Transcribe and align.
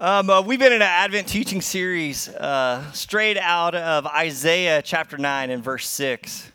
Um, 0.00 0.30
uh, 0.30 0.40
we've 0.42 0.60
been 0.60 0.72
in 0.72 0.80
an 0.80 0.82
Advent 0.82 1.26
teaching 1.26 1.60
series 1.60 2.28
uh, 2.28 2.88
straight 2.92 3.36
out 3.36 3.74
of 3.74 4.06
Isaiah 4.06 4.80
chapter 4.80 5.18
9 5.18 5.50
and 5.50 5.60
verse 5.60 5.88
6. 5.88 6.52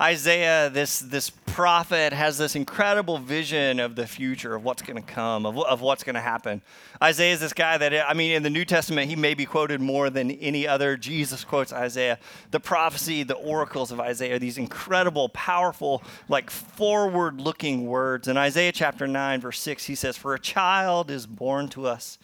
Isaiah, 0.00 0.70
this, 0.70 1.00
this 1.00 1.28
prophet, 1.28 2.14
has 2.14 2.38
this 2.38 2.56
incredible 2.56 3.18
vision 3.18 3.78
of 3.78 3.94
the 3.94 4.06
future, 4.06 4.54
of 4.54 4.64
what's 4.64 4.80
going 4.80 4.96
to 4.96 5.02
come, 5.02 5.44
of, 5.44 5.58
of 5.58 5.82
what's 5.82 6.02
going 6.02 6.14
to 6.14 6.22
happen. 6.22 6.62
Isaiah 7.02 7.34
is 7.34 7.40
this 7.40 7.52
guy 7.52 7.76
that, 7.76 8.08
I 8.08 8.14
mean, 8.14 8.32
in 8.32 8.42
the 8.42 8.48
New 8.48 8.64
Testament, 8.64 9.10
he 9.10 9.16
may 9.16 9.34
be 9.34 9.44
quoted 9.44 9.82
more 9.82 10.08
than 10.08 10.30
any 10.30 10.66
other. 10.66 10.96
Jesus 10.96 11.44
quotes 11.44 11.74
Isaiah. 11.74 12.18
The 12.52 12.60
prophecy, 12.60 13.22
the 13.22 13.34
oracles 13.34 13.92
of 13.92 14.00
Isaiah, 14.00 14.38
these 14.38 14.56
incredible, 14.56 15.28
powerful, 15.28 16.02
like 16.30 16.48
forward 16.48 17.38
looking 17.38 17.86
words. 17.86 18.28
In 18.28 18.38
Isaiah 18.38 18.72
chapter 18.72 19.06
9, 19.06 19.42
verse 19.42 19.60
6, 19.60 19.84
he 19.84 19.94
says, 19.94 20.16
For 20.16 20.32
a 20.32 20.38
child 20.38 21.10
is 21.10 21.26
born 21.26 21.68
to 21.68 21.86
us 21.86 22.16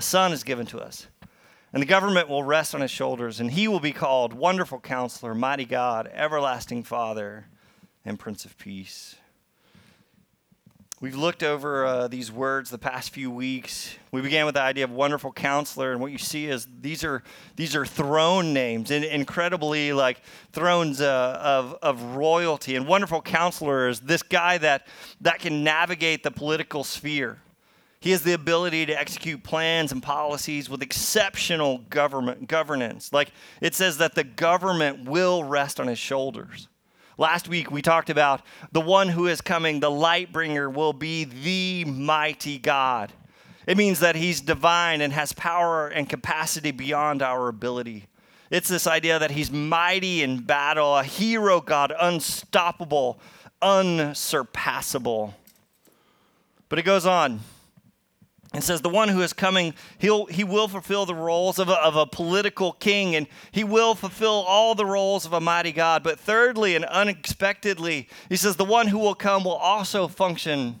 a 0.00 0.02
son 0.02 0.32
is 0.32 0.44
given 0.44 0.64
to 0.64 0.78
us, 0.78 1.08
and 1.74 1.82
the 1.82 1.86
government 1.86 2.26
will 2.26 2.42
rest 2.42 2.74
on 2.74 2.80
his 2.80 2.90
shoulders, 2.90 3.38
and 3.38 3.50
he 3.50 3.68
will 3.68 3.80
be 3.80 3.92
called 3.92 4.32
Wonderful 4.32 4.80
Counselor, 4.80 5.34
Mighty 5.34 5.66
God, 5.66 6.10
Everlasting 6.14 6.84
Father, 6.84 7.44
and 8.02 8.18
Prince 8.18 8.46
of 8.46 8.56
Peace. 8.56 9.16
We've 11.02 11.14
looked 11.14 11.42
over 11.42 11.84
uh, 11.84 12.08
these 12.08 12.32
words 12.32 12.70
the 12.70 12.78
past 12.78 13.10
few 13.10 13.30
weeks. 13.30 13.94
We 14.10 14.22
began 14.22 14.46
with 14.46 14.54
the 14.54 14.62
idea 14.62 14.84
of 14.84 14.90
wonderful 14.90 15.32
counselor, 15.32 15.92
and 15.92 16.00
what 16.00 16.12
you 16.12 16.18
see 16.18 16.46
is 16.46 16.66
these 16.80 17.04
are 17.04 17.22
these 17.56 17.76
are 17.76 17.84
throne 17.84 18.54
names, 18.54 18.90
and 18.90 19.04
incredibly 19.04 19.92
like 19.92 20.22
thrones 20.52 21.02
uh, 21.02 21.38
of 21.42 21.76
of 21.82 22.02
royalty. 22.16 22.74
And 22.74 22.86
wonderful 22.86 23.20
counselor 23.20 23.86
is 23.90 24.00
this 24.00 24.22
guy 24.22 24.56
that 24.58 24.86
that 25.20 25.40
can 25.40 25.62
navigate 25.62 26.22
the 26.22 26.30
political 26.30 26.84
sphere. 26.84 27.38
He 28.00 28.12
has 28.12 28.22
the 28.22 28.32
ability 28.32 28.86
to 28.86 28.98
execute 28.98 29.42
plans 29.42 29.92
and 29.92 30.02
policies 30.02 30.70
with 30.70 30.80
exceptional 30.80 31.78
government 31.90 32.48
governance. 32.48 33.12
Like 33.12 33.30
it 33.60 33.74
says 33.74 33.98
that 33.98 34.14
the 34.14 34.24
government 34.24 35.08
will 35.08 35.44
rest 35.44 35.78
on 35.78 35.86
his 35.86 35.98
shoulders. 35.98 36.68
Last 37.18 37.46
week 37.46 37.70
we 37.70 37.82
talked 37.82 38.08
about 38.08 38.40
the 38.72 38.80
one 38.80 39.08
who 39.08 39.26
is 39.26 39.42
coming, 39.42 39.80
the 39.80 39.90
light 39.90 40.32
bringer 40.32 40.70
will 40.70 40.94
be 40.94 41.24
the 41.24 41.84
mighty 41.90 42.58
God. 42.58 43.12
It 43.66 43.76
means 43.76 44.00
that 44.00 44.16
he's 44.16 44.40
divine 44.40 45.02
and 45.02 45.12
has 45.12 45.34
power 45.34 45.86
and 45.86 46.08
capacity 46.08 46.70
beyond 46.70 47.20
our 47.20 47.48
ability. 47.48 48.06
It's 48.50 48.68
this 48.68 48.86
idea 48.86 49.18
that 49.18 49.30
he's 49.30 49.50
mighty 49.50 50.22
in 50.22 50.40
battle, 50.40 50.96
a 50.96 51.04
hero 51.04 51.60
God, 51.60 51.92
unstoppable, 52.00 53.20
unsurpassable. 53.60 55.34
But 56.70 56.78
it 56.78 56.84
goes 56.84 57.04
on. 57.04 57.40
It 58.52 58.62
says, 58.64 58.80
The 58.80 58.88
one 58.88 59.08
who 59.08 59.22
is 59.22 59.32
coming, 59.32 59.74
he'll, 59.98 60.26
he 60.26 60.42
will 60.42 60.66
fulfill 60.66 61.06
the 61.06 61.14
roles 61.14 61.60
of 61.60 61.68
a, 61.68 61.74
of 61.74 61.94
a 61.94 62.06
political 62.06 62.72
king, 62.72 63.14
and 63.14 63.28
he 63.52 63.62
will 63.62 63.94
fulfill 63.94 64.44
all 64.46 64.74
the 64.74 64.86
roles 64.86 65.24
of 65.24 65.32
a 65.32 65.40
mighty 65.40 65.70
God. 65.72 66.02
But 66.02 66.18
thirdly 66.18 66.74
and 66.74 66.84
unexpectedly, 66.84 68.08
he 68.28 68.34
says, 68.36 68.56
The 68.56 68.64
one 68.64 68.88
who 68.88 68.98
will 68.98 69.14
come 69.14 69.44
will 69.44 69.52
also 69.52 70.08
function 70.08 70.80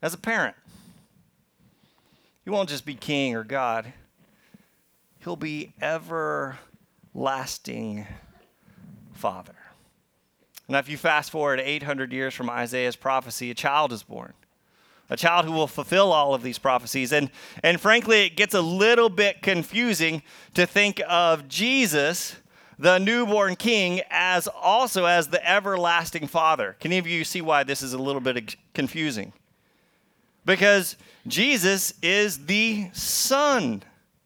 as 0.00 0.14
a 0.14 0.18
parent. 0.18 0.56
He 2.44 2.50
won't 2.50 2.70
just 2.70 2.86
be 2.86 2.94
king 2.94 3.34
or 3.34 3.44
God, 3.44 3.92
he'll 5.20 5.36
be 5.36 5.72
everlasting 5.80 6.56
Father. 9.12 9.54
Now, 10.66 10.78
if 10.78 10.88
you 10.88 10.96
fast 10.96 11.30
forward 11.30 11.60
800 11.60 12.10
years 12.12 12.32
from 12.32 12.48
Isaiah's 12.48 12.96
prophecy, 12.96 13.50
a 13.50 13.54
child 13.54 13.92
is 13.92 14.02
born 14.02 14.32
a 15.10 15.16
child 15.16 15.44
who 15.44 15.52
will 15.52 15.66
fulfill 15.66 16.12
all 16.12 16.34
of 16.34 16.42
these 16.42 16.58
prophecies. 16.58 17.12
And, 17.12 17.30
and 17.62 17.80
frankly, 17.80 18.26
it 18.26 18.36
gets 18.36 18.54
a 18.54 18.60
little 18.60 19.08
bit 19.08 19.42
confusing 19.42 20.22
to 20.54 20.66
think 20.66 21.00
of 21.08 21.48
Jesus, 21.48 22.36
the 22.78 22.98
newborn 22.98 23.56
king, 23.56 24.00
as 24.10 24.48
also 24.48 25.04
as 25.04 25.28
the 25.28 25.46
everlasting 25.48 26.26
father. 26.26 26.76
Can 26.80 26.92
any 26.92 26.98
of 26.98 27.06
you 27.06 27.24
see 27.24 27.40
why 27.40 27.64
this 27.64 27.82
is 27.82 27.92
a 27.92 27.98
little 27.98 28.20
bit 28.20 28.56
confusing? 28.72 29.32
Because 30.46 30.96
Jesus 31.26 31.94
is 32.02 32.46
the 32.46 32.88
Son 32.92 33.82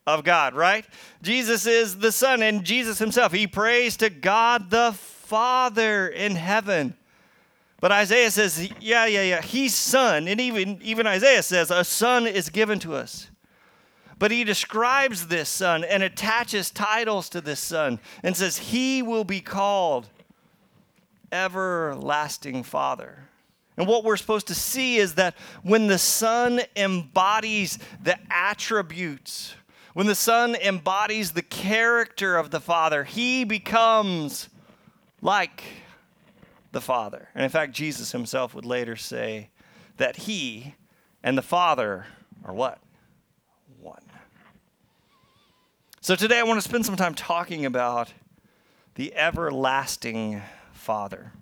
of 0.06 0.24
God, 0.24 0.54
right? 0.54 0.84
Jesus 1.22 1.66
is 1.66 1.98
the 1.98 2.10
Son, 2.10 2.42
and 2.42 2.64
Jesus 2.64 2.98
himself, 2.98 3.32
he 3.32 3.46
prays 3.46 3.96
to 3.98 4.10
God 4.10 4.70
the 4.70 4.92
Father 4.92 6.08
in 6.08 6.34
heaven. 6.34 6.94
But 7.80 7.92
Isaiah 7.92 8.30
says, 8.30 8.70
yeah, 8.80 9.06
yeah, 9.06 9.22
yeah, 9.22 9.42
he's 9.42 9.74
son. 9.74 10.26
And 10.26 10.40
even, 10.40 10.80
even 10.82 11.06
Isaiah 11.06 11.42
says, 11.42 11.70
a 11.70 11.84
son 11.84 12.26
is 12.26 12.50
given 12.50 12.78
to 12.80 12.94
us. 12.94 13.30
But 14.18 14.32
he 14.32 14.42
describes 14.42 15.28
this 15.28 15.48
son 15.48 15.84
and 15.84 16.02
attaches 16.02 16.70
titles 16.70 17.28
to 17.28 17.40
this 17.40 17.60
son 17.60 18.00
and 18.24 18.36
says, 18.36 18.58
he 18.58 19.00
will 19.00 19.22
be 19.22 19.40
called 19.40 20.08
everlasting 21.30 22.64
father. 22.64 23.28
And 23.76 23.86
what 23.86 24.02
we're 24.02 24.16
supposed 24.16 24.48
to 24.48 24.56
see 24.56 24.96
is 24.96 25.14
that 25.14 25.36
when 25.62 25.86
the 25.86 25.98
son 25.98 26.62
embodies 26.74 27.78
the 28.02 28.18
attributes, 28.28 29.54
when 29.94 30.08
the 30.08 30.16
son 30.16 30.56
embodies 30.56 31.30
the 31.30 31.42
character 31.42 32.36
of 32.36 32.50
the 32.50 32.58
father, 32.58 33.04
he 33.04 33.44
becomes 33.44 34.48
like 35.22 35.62
the 36.72 36.80
Father. 36.80 37.28
And 37.34 37.44
in 37.44 37.50
fact, 37.50 37.72
Jesus 37.72 38.12
himself 38.12 38.54
would 38.54 38.64
later 38.64 38.96
say 38.96 39.50
that 39.96 40.16
he 40.16 40.74
and 41.22 41.36
the 41.36 41.42
Father 41.42 42.06
are 42.44 42.54
what? 42.54 42.78
One. 43.80 44.02
So 46.00 46.14
today 46.14 46.38
I 46.38 46.42
want 46.42 46.60
to 46.60 46.68
spend 46.68 46.86
some 46.86 46.96
time 46.96 47.14
talking 47.14 47.66
about 47.66 48.12
the 48.94 49.14
everlasting 49.14 50.42
Father. 50.72 51.32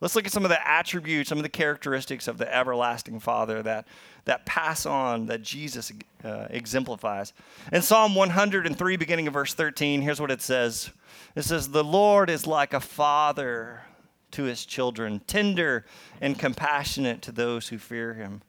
Let's 0.00 0.16
look 0.16 0.26
at 0.26 0.32
some 0.32 0.44
of 0.44 0.48
the 0.48 0.68
attributes, 0.68 1.28
some 1.28 1.38
of 1.38 1.42
the 1.42 1.50
characteristics 1.50 2.26
of 2.26 2.38
the 2.38 2.54
everlasting 2.54 3.20
Father 3.20 3.62
that, 3.62 3.86
that 4.24 4.46
pass 4.46 4.86
on, 4.86 5.26
that 5.26 5.42
Jesus 5.42 5.92
uh, 6.24 6.46
exemplifies. 6.48 7.34
In 7.70 7.82
Psalm 7.82 8.14
103, 8.14 8.96
beginning 8.96 9.26
of 9.26 9.34
verse 9.34 9.52
13, 9.52 10.00
here's 10.00 10.20
what 10.20 10.30
it 10.30 10.40
says 10.40 10.90
It 11.36 11.42
says, 11.42 11.68
The 11.68 11.84
Lord 11.84 12.30
is 12.30 12.46
like 12.46 12.72
a 12.72 12.80
father 12.80 13.82
to 14.32 14.44
his 14.44 14.64
children, 14.64 15.20
tender 15.26 15.84
and 16.20 16.38
compassionate 16.38 17.22
to 17.22 17.32
those 17.32 17.68
who 17.68 17.78
fear 17.78 18.14
him. 18.14 18.42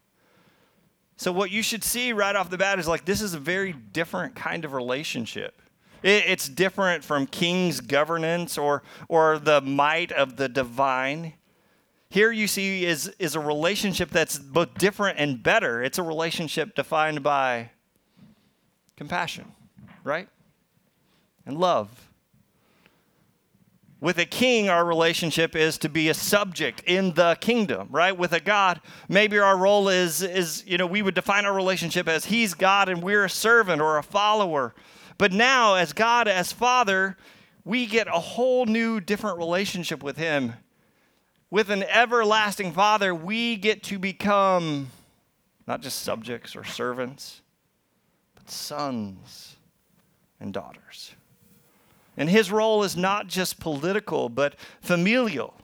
So, 1.18 1.32
what 1.32 1.52
you 1.52 1.62
should 1.62 1.84
see 1.84 2.14
right 2.14 2.36
off 2.36 2.50
the 2.50 2.58
bat 2.58 2.80
is 2.80 2.88
like 2.88 3.06
this 3.06 3.22
is 3.22 3.34
a 3.34 3.40
very 3.40 3.74
different 3.74 4.36
kind 4.36 4.66
of 4.66 4.74
relationship. 4.74 5.62
It's 6.04 6.50
different 6.50 7.04
from 7.04 7.28
king's 7.28 7.80
governance 7.80 8.58
or, 8.58 8.82
or 9.08 9.38
the 9.38 9.62
might 9.62 10.12
of 10.12 10.36
the 10.36 10.50
divine. 10.50 11.34
Here 12.10 12.32
you 12.32 12.48
see 12.48 12.86
is, 12.86 13.14
is 13.20 13.36
a 13.36 13.40
relationship 13.40 14.10
that's 14.10 14.40
both 14.40 14.74
different 14.80 15.20
and 15.20 15.44
better. 15.44 15.84
It's 15.84 16.00
a 16.00 16.04
relationship 16.04 16.74
defined 16.74 17.22
by 17.22 17.70
compassion, 18.98 19.52
right? 20.04 20.28
And 21.46 21.60
love 21.60 22.11
with 24.02 24.18
a 24.18 24.26
king, 24.26 24.68
our 24.68 24.84
relationship 24.84 25.56
is 25.56 25.78
to 25.78 25.88
be 25.88 26.10
a 26.10 26.14
subject 26.16 26.82
in 26.88 27.14
the 27.14 27.38
kingdom, 27.40 27.88
right? 27.92 28.18
With 28.18 28.34
a 28.34 28.40
God, 28.40 28.82
maybe 29.08 29.38
our 29.38 29.56
role 29.56 29.90
is, 29.90 30.24
is, 30.24 30.64
you 30.66 30.80
know, 30.80 30.88
we 30.88 31.04
would 31.04 31.14
define 31.14 31.46
our 31.46 31.54
relationship 31.54 32.10
as 32.10 32.26
He's 32.26 32.56
God 32.56 32.90
and 32.90 33.04
we're 33.04 33.26
a 33.26 33.30
servant 33.30 33.80
or 33.80 34.00
a 34.00 34.04
follower. 34.04 34.74
But 35.20 35.32
now, 35.32 35.76
as 35.76 35.94
God, 35.94 36.28
as 36.28 36.52
Father, 36.52 37.16
we 37.64 37.86
get 37.86 38.08
a 38.08 38.20
whole 38.20 38.66
new, 38.66 39.00
different 39.00 39.38
relationship 39.38 40.02
with 40.02 40.18
Him. 40.18 40.54
With 41.52 41.70
an 41.70 41.84
everlasting 41.84 42.72
Father, 42.72 43.14
we 43.14 43.56
get 43.56 43.84
to 43.84 44.00
become 44.00 44.90
not 45.68 45.82
just 45.82 46.02
subjects 46.02 46.56
or 46.56 46.64
servants, 46.64 47.42
but 48.34 48.50
sons 48.50 49.58
and 50.40 50.52
daughters. 50.52 51.14
And 52.18 52.30
his 52.30 52.52
role 52.52 52.84
is 52.84 52.98
not 52.98 53.28
just 53.28 53.60
political, 53.60 54.30
but 54.30 54.56
familial. 54.82 55.56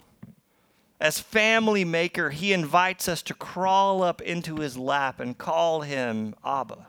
As 0.99 1.19
family 1.19 1.85
maker, 1.85 2.31
he 2.31 2.53
invites 2.53 3.07
us 3.07 3.21
to 3.23 3.33
crawl 3.33 4.01
up 4.01 4.21
into 4.21 4.57
his 4.57 4.77
lap 4.77 5.19
and 5.19 5.37
call 5.37 5.81
him 5.81 6.33
Abba, 6.43 6.87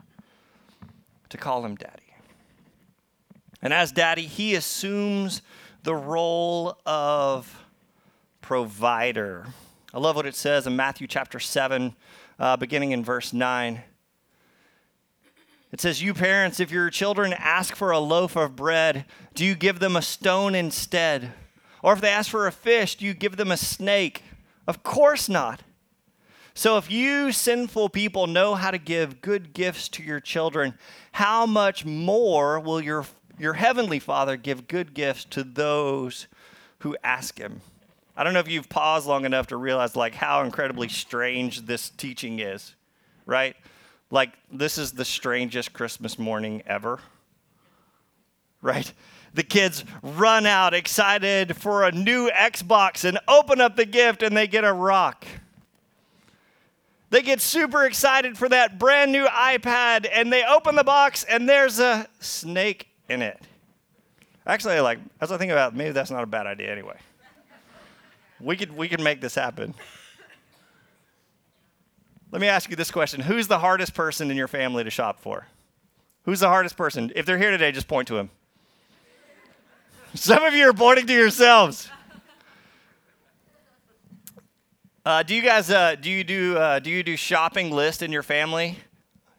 to 1.29 1.37
call 1.37 1.65
him 1.65 1.75
daddy. 1.75 2.15
And 3.61 3.73
as 3.73 3.91
daddy, 3.91 4.25
he 4.25 4.55
assumes 4.55 5.41
the 5.83 5.95
role 5.95 6.77
of 6.85 7.65
provider. 8.41 9.47
I 9.93 9.99
love 9.99 10.15
what 10.15 10.25
it 10.25 10.35
says 10.35 10.65
in 10.65 10.75
Matthew 10.75 11.07
chapter 11.07 11.39
7, 11.39 11.95
uh, 12.39 12.57
beginning 12.57 12.91
in 12.91 13.03
verse 13.03 13.33
9. 13.33 13.83
It 15.71 15.81
says, 15.81 16.01
You 16.01 16.13
parents, 16.13 16.59
if 16.59 16.71
your 16.71 16.89
children 16.89 17.33
ask 17.33 17.75
for 17.75 17.91
a 17.91 17.99
loaf 17.99 18.35
of 18.35 18.55
bread, 18.55 19.05
do 19.35 19.45
you 19.45 19.55
give 19.55 19.79
them 19.79 19.95
a 19.95 20.01
stone 20.01 20.55
instead? 20.55 21.33
Or 21.81 21.93
if 21.93 22.01
they 22.01 22.09
ask 22.09 22.29
for 22.29 22.47
a 22.47 22.51
fish, 22.51 22.95
do 22.95 23.05
you 23.05 23.13
give 23.13 23.37
them 23.37 23.51
a 23.51 23.57
snake? 23.57 24.23
Of 24.67 24.83
course 24.83 25.29
not. 25.29 25.63
So 26.53 26.77
if 26.77 26.91
you 26.91 27.31
sinful 27.31 27.89
people 27.89 28.27
know 28.27 28.55
how 28.55 28.71
to 28.71 28.77
give 28.77 29.21
good 29.21 29.53
gifts 29.53 29.87
to 29.89 30.03
your 30.03 30.19
children, 30.19 30.73
how 31.13 31.45
much 31.45 31.85
more 31.85 32.59
will 32.59 32.81
your 32.81 33.05
your 33.37 33.53
heavenly 33.53 33.99
Father 33.99 34.35
give 34.35 34.67
good 34.67 34.93
gifts 34.93 35.23
to 35.23 35.43
those 35.43 36.27
who 36.79 36.97
ask 37.03 37.37
him? 37.37 37.61
I 38.17 38.25
don't 38.25 38.33
know 38.33 38.41
if 38.41 38.49
you've 38.49 38.67
paused 38.67 39.07
long 39.07 39.23
enough 39.23 39.47
to 39.47 39.55
realize 39.55 39.95
like 39.95 40.15
how 40.15 40.41
incredibly 40.41 40.89
strange 40.89 41.61
this 41.61 41.89
teaching 41.89 42.39
is, 42.39 42.75
right? 43.25 43.55
Like 44.11 44.33
this 44.51 44.77
is 44.77 44.93
the 44.93 45.05
strangest 45.05 45.73
Christmas 45.73 46.17
morning 46.17 46.63
ever. 46.65 46.99
Right? 48.61 48.91
The 49.33 49.43
kids 49.43 49.85
run 50.01 50.45
out 50.45 50.73
excited 50.73 51.55
for 51.55 51.83
a 51.83 51.91
new 51.91 52.29
Xbox 52.31 53.05
and 53.05 53.19
open 53.27 53.61
up 53.61 53.75
the 53.75 53.85
gift 53.85 54.23
and 54.23 54.35
they 54.35 54.47
get 54.47 54.63
a 54.63 54.73
rock. 54.73 55.25
They 57.11 57.21
get 57.21 57.41
super 57.41 57.85
excited 57.85 58.37
for 58.37 58.49
that 58.49 58.77
brand 58.77 59.11
new 59.11 59.25
iPad 59.25 60.07
and 60.11 60.31
they 60.31 60.43
open 60.43 60.75
the 60.75 60.83
box 60.83 61.23
and 61.23 61.47
there's 61.47 61.79
a 61.79 62.07
snake 62.19 62.87
in 63.07 63.21
it. 63.21 63.39
Actually, 64.45 64.79
like 64.79 64.99
as 65.21 65.31
I 65.31 65.37
think 65.37 65.51
about 65.51 65.73
it, 65.73 65.77
maybe 65.77 65.91
that's 65.91 66.11
not 66.11 66.23
a 66.23 66.27
bad 66.27 66.47
idea 66.47 66.71
anyway. 66.71 66.97
We 68.39 68.55
could 68.55 68.75
we 68.75 68.87
could 68.87 69.01
make 69.01 69.21
this 69.21 69.35
happen. 69.35 69.75
Let 72.31 72.41
me 72.41 72.47
ask 72.47 72.69
you 72.69 72.75
this 72.75 72.91
question. 72.91 73.21
Who's 73.21 73.47
the 73.47 73.59
hardest 73.59 73.93
person 73.93 74.29
in 74.29 74.37
your 74.37 74.47
family 74.47 74.83
to 74.83 74.89
shop 74.89 75.19
for? 75.19 75.47
Who's 76.23 76.41
the 76.41 76.47
hardest 76.47 76.77
person? 76.77 77.11
If 77.15 77.25
they're 77.25 77.39
here 77.39 77.49
today, 77.49 77.71
just 77.71 77.87
point 77.87 78.07
to 78.09 78.17
him. 78.17 78.29
Some 80.13 80.43
of 80.43 80.53
you 80.53 80.69
are 80.69 80.73
pointing 80.73 81.07
to 81.07 81.13
yourselves. 81.13 81.89
Uh, 85.05 85.23
do 85.23 85.33
you 85.33 85.41
guys 85.41 85.71
uh, 85.71 85.95
do 85.95 86.09
you 86.09 86.23
do 86.23 86.57
uh, 86.57 86.77
do 86.77 86.91
you 86.91 87.01
do 87.01 87.15
shopping 87.15 87.71
list 87.71 88.03
in 88.03 88.11
your 88.11 88.21
family? 88.21 88.77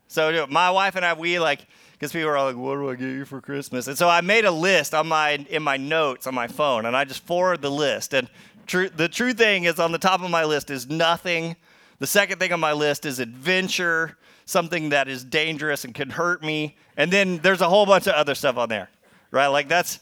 So 0.09 0.47
my 0.49 0.71
wife 0.71 0.97
and 0.97 1.05
I 1.05 1.13
we 1.13 1.39
like 1.39 1.67
because 1.93 2.13
people 2.13 2.31
are 2.31 2.43
like, 2.43 2.57
"What 2.57 2.75
do 2.75 2.91
I 2.91 2.95
get 2.97 3.11
you 3.11 3.25
for 3.25 3.41
Christmas?" 3.41 3.87
And 3.87 3.97
so 3.97 4.09
I 4.09 4.21
made 4.21 4.45
a 4.45 4.51
list 4.51 4.95
on 4.95 5.07
my 5.07 5.45
in 5.49 5.63
my 5.63 5.77
notes 5.77 6.27
on 6.27 6.35
my 6.35 6.49
phone, 6.49 6.87
and 6.87 6.97
I 6.97 7.05
just 7.05 7.25
forward 7.25 7.63
the 7.63 7.71
list. 7.71 8.15
And 8.15 8.29
true, 8.67 8.89
the 8.89 9.09
true 9.09 9.33
thing 9.33 9.65
is 9.65 9.79
on 9.79 9.93
the 9.93 9.99
top 9.99 10.23
of 10.23 10.31
my 10.31 10.45
list 10.45 10.71
is 10.71 10.89
nothing. 10.89 11.55
The 12.01 12.07
second 12.07 12.41
thing 12.41 12.53
on 12.53 12.59
my 12.59 12.73
list 12.73 13.07
is 13.07 13.21
adventure, 13.21 14.17
something 14.45 14.89
that 14.89 15.07
is 15.07 15.23
dangerous 15.23 15.85
and 15.85 15.95
could 15.95 16.11
hurt 16.11 16.43
me, 16.43 16.77
and 16.97 17.13
then 17.13 17.39
there's 17.39 17.61
a 17.61 17.69
whole 17.69 17.87
bunch 17.87 18.09
of 18.09 18.15
other 18.15 18.35
stuff 18.35 18.57
on 18.57 18.69
there, 18.69 18.91
right? 19.31 19.47
Like 19.47 19.69
that's, 19.69 20.01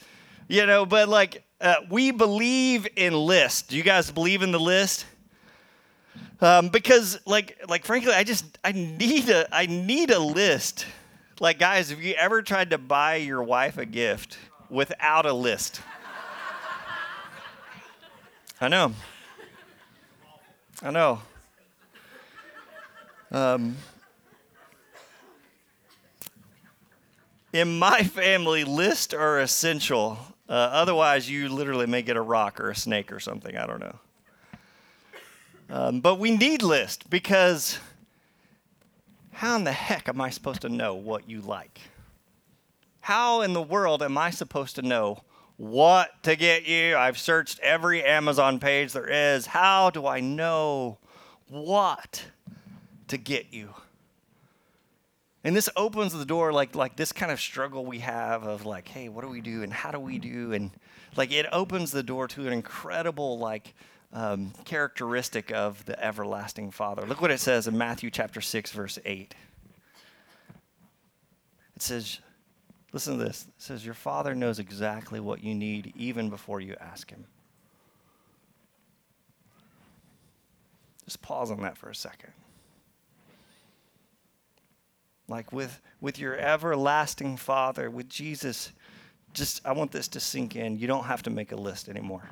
you 0.49 0.65
know, 0.65 0.87
but 0.87 1.11
like 1.11 1.45
uh, 1.61 1.75
we 1.91 2.11
believe 2.11 2.89
in 2.97 3.12
lists. 3.12 3.62
Do 3.62 3.77
you 3.77 3.83
guys 3.83 4.11
believe 4.11 4.43
in 4.43 4.53
the 4.53 4.61
list? 4.61 5.05
Um, 6.41 6.71
because 6.71 7.19
like 7.27 7.59
like 7.69 7.85
frankly, 7.85 8.15
I 8.15 8.25
just 8.25 8.59
I 8.65 8.73
need 8.73 9.29
a 9.29 9.55
I 9.55 9.67
need 9.67 10.11
a 10.11 10.19
list 10.19 10.87
like, 11.41 11.61
guys, 11.61 11.91
have 11.91 12.03
you 12.03 12.15
ever 12.15 12.43
tried 12.43 12.71
to 12.71 12.79
buy 12.79 13.17
your 13.17 13.43
wife 13.43 13.79
a 13.79 13.87
gift 13.87 14.39
without 14.69 15.25
a 15.25 15.33
list? 15.33 15.81
I 18.61 18.69
know. 18.69 18.93
I 20.83 20.91
know. 20.91 21.21
Um, 23.31 23.77
in 27.53 27.79
my 27.79 28.03
family, 28.03 28.65
lists 28.65 29.13
are 29.13 29.39
essential. 29.39 30.19
Uh, 30.49 30.53
otherwise, 30.53 31.31
you 31.31 31.49
literally 31.49 31.87
may 31.87 32.03
get 32.03 32.17
a 32.17 32.23
rock 32.23 32.61
or 32.61 32.71
a 32.71 32.77
snake 32.77 33.13
or 33.13 33.21
something. 33.21 33.57
I 33.57 33.67
don't 33.67 33.81
know. 33.81 33.99
Um, 35.71 36.01
but 36.01 36.19
we 36.19 36.37
need 36.37 36.63
lists 36.63 37.05
because 37.09 37.79
how 39.33 39.57
in 39.57 39.65
the 39.65 39.73
heck 39.73 40.09
am 40.09 40.21
I 40.21 40.31
supposed 40.31 40.63
to 40.63 40.69
know 40.71 40.95
what 40.95 41.29
you 41.29 41.43
like? 41.43 41.81
How 43.01 43.43
in 43.43 43.53
the 43.53 43.63
world 43.63 44.03
am 44.03 44.17
I 44.17 44.31
supposed 44.31 44.77
to 44.77 44.83
know 44.83 45.23
what 45.59 46.23
to 46.23 46.37
get 46.37 46.67
you? 46.67 46.97
I've 46.97 47.19
searched 47.19 47.61
every 47.61 48.03
Amazon 48.03 48.59
page 48.59 48.93
there 48.93 49.07
is. 49.07 49.47
How 49.47 49.91
do 49.91 50.07
I 50.07 50.21
know 50.21 50.99
what 51.49 52.25
to 53.08 53.19
get 53.19 53.52
you? 53.52 53.75
And 55.44 55.56
this 55.56 55.69
opens 55.76 56.12
the 56.12 56.25
door 56.25 56.52
like 56.52 56.75
like 56.75 56.96
this 56.96 57.12
kind 57.12 57.31
of 57.31 57.40
struggle 57.40 57.87
we 57.87 58.00
have 58.00 58.43
of 58.43 58.66
like, 58.66 58.88
hey, 58.88 59.08
what 59.08 59.22
do 59.22 59.28
we 59.28 59.40
do 59.40 59.62
and 59.62 59.72
how 59.72 59.90
do 59.90 60.00
we 60.00 60.19
do? 60.19 60.52
And 60.52 60.70
like 61.16 61.32
it 61.32 61.46
opens 61.52 61.90
the 61.90 62.02
door 62.02 62.28
to 62.28 62.46
an 62.46 62.52
incredible 62.52 63.38
like 63.38 63.75
um, 64.12 64.52
characteristic 64.64 65.52
of 65.52 65.84
the 65.84 66.02
everlasting 66.02 66.70
Father. 66.70 67.06
Look 67.06 67.20
what 67.20 67.31
it 67.31 67.40
says 67.40 67.66
in 67.66 67.76
Matthew 67.76 68.10
chapter 68.10 68.40
6, 68.40 68.72
verse 68.72 68.99
8. 69.05 69.34
It 71.76 71.82
says, 71.82 72.19
listen 72.93 73.19
to 73.19 73.25
this. 73.25 73.46
It 73.49 73.62
says, 73.62 73.84
Your 73.84 73.94
Father 73.94 74.34
knows 74.34 74.58
exactly 74.58 75.20
what 75.20 75.44
you 75.44 75.55
need 75.55 75.93
even 75.96 76.31
before 76.31 76.60
you 76.60 76.75
ask 76.81 77.10
Him. 77.10 77.25
Just 81.05 81.22
pause 81.22 81.50
on 81.50 81.62
that 81.62 81.76
for 81.76 81.88
a 81.88 81.94
second. 81.94 82.32
Like 85.29 85.53
with, 85.53 85.81
with 86.01 86.19
your 86.19 86.37
everlasting 86.37 87.37
Father, 87.37 87.91
with 87.91 88.09
Jesus, 88.09 88.73
just 89.35 89.65
I 89.67 89.73
want 89.73 89.93
this 89.93 90.09
to 90.09 90.21
sink 90.21 90.57
in. 90.57 90.79
You 90.79 90.87
don't 90.87 91.05
have 91.05 91.23
to 91.25 91.31
make 91.31 91.53
a 91.53 91.57
list 91.57 91.89
anymore. 91.89 92.29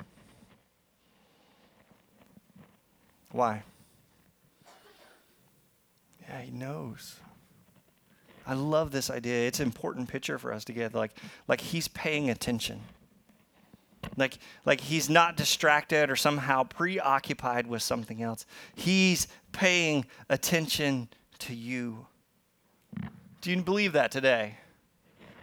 Why? 3.31 3.63
Yeah, 6.27 6.41
he 6.41 6.51
knows. 6.51 7.17
I 8.45 8.53
love 8.53 8.91
this 8.91 9.09
idea. 9.09 9.45
It's 9.47 9.59
an 9.59 9.65
important 9.65 10.07
picture 10.07 10.39
for 10.39 10.53
us 10.53 10.63
to 10.65 10.73
get. 10.73 10.93
Like, 10.95 11.11
like 11.47 11.61
he's 11.61 11.87
paying 11.89 12.29
attention. 12.29 12.79
Like, 14.15 14.39
like 14.65 14.79
he's 14.79 15.09
not 15.09 15.35
distracted 15.35 16.09
or 16.09 16.15
somehow 16.15 16.63
preoccupied 16.63 17.67
with 17.67 17.81
something 17.81 18.23
else. 18.23 18.45
He's 18.73 19.27
paying 19.51 20.05
attention 20.29 21.09
to 21.39 21.53
you. 21.53 22.07
Do 23.47 23.53
you 23.53 23.61
believe 23.61 23.93
that 23.93 24.11
today? 24.11 24.57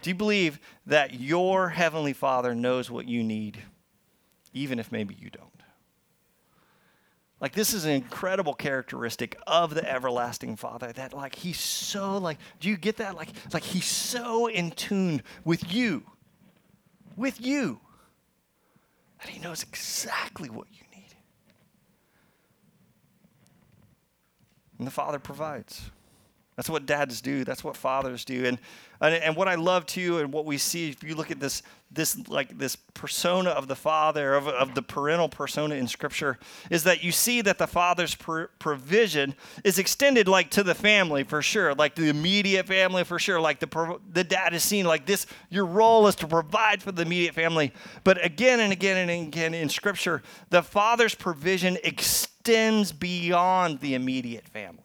Do 0.02 0.10
you 0.10 0.14
believe 0.14 0.60
that 0.84 1.18
your 1.18 1.70
heavenly 1.70 2.12
Father 2.12 2.54
knows 2.54 2.90
what 2.90 3.08
you 3.08 3.24
need, 3.24 3.62
even 4.52 4.78
if 4.78 4.92
maybe 4.92 5.16
you 5.18 5.30
don't? 5.30 5.62
Like 7.40 7.54
this 7.54 7.72
is 7.72 7.86
an 7.86 7.92
incredible 7.92 8.52
characteristic 8.52 9.38
of 9.46 9.72
the 9.72 9.90
everlasting 9.90 10.56
Father 10.56 10.92
that 10.92 11.14
like 11.14 11.34
he's 11.34 11.58
so 11.58 12.18
like 12.18 12.36
do 12.60 12.68
you 12.68 12.76
get 12.76 12.98
that 12.98 13.16
like 13.16 13.30
like 13.54 13.62
he's 13.62 13.86
so 13.86 14.48
in 14.48 14.72
tune 14.72 15.22
with 15.46 15.72
you 15.72 16.02
with 17.16 17.40
you 17.40 17.80
that 19.20 19.30
he 19.30 19.40
knows 19.40 19.62
exactly 19.62 20.50
what 20.50 20.66
you 20.70 20.82
need. 20.94 21.14
And 24.76 24.86
the 24.86 24.90
Father 24.90 25.18
provides. 25.18 25.90
That's 26.56 26.70
what 26.70 26.86
dads 26.86 27.20
do. 27.20 27.44
That's 27.44 27.64
what 27.64 27.76
fathers 27.76 28.24
do. 28.24 28.44
And, 28.44 28.58
and, 29.00 29.14
and 29.14 29.36
what 29.36 29.48
I 29.48 29.56
love 29.56 29.86
too, 29.86 30.18
and 30.18 30.32
what 30.32 30.44
we 30.44 30.56
see, 30.56 30.88
if 30.88 31.02
you 31.02 31.16
look 31.16 31.32
at 31.32 31.40
this, 31.40 31.62
this 31.90 32.16
like 32.28 32.58
this 32.58 32.76
persona 32.76 33.50
of 33.50 33.66
the 33.66 33.74
father, 33.74 34.34
of, 34.34 34.46
of 34.46 34.74
the 34.74 34.82
parental 34.82 35.28
persona 35.28 35.74
in 35.74 35.88
Scripture, 35.88 36.38
is 36.70 36.84
that 36.84 37.02
you 37.02 37.10
see 37.10 37.40
that 37.40 37.58
the 37.58 37.66
father's 37.66 38.14
pr- 38.14 38.44
provision 38.60 39.34
is 39.64 39.78
extended 39.78 40.28
like 40.28 40.50
to 40.50 40.62
the 40.62 40.74
family 40.74 41.24
for 41.24 41.42
sure, 41.42 41.74
like 41.74 41.96
the 41.96 42.08
immediate 42.08 42.66
family 42.66 43.02
for 43.02 43.18
sure. 43.18 43.40
Like 43.40 43.58
the 43.58 43.98
the 44.12 44.24
dad 44.24 44.54
is 44.54 44.62
seen 44.62 44.86
like 44.86 45.06
this. 45.06 45.26
Your 45.50 45.66
role 45.66 46.06
is 46.06 46.14
to 46.16 46.28
provide 46.28 46.82
for 46.82 46.92
the 46.92 47.02
immediate 47.02 47.34
family. 47.34 47.72
But 48.04 48.24
again 48.24 48.60
and 48.60 48.72
again 48.72 49.08
and 49.08 49.28
again 49.28 49.54
in 49.54 49.68
Scripture, 49.68 50.22
the 50.50 50.62
father's 50.62 51.16
provision 51.16 51.78
extends 51.82 52.92
beyond 52.92 53.80
the 53.80 53.94
immediate 53.94 54.46
family. 54.48 54.83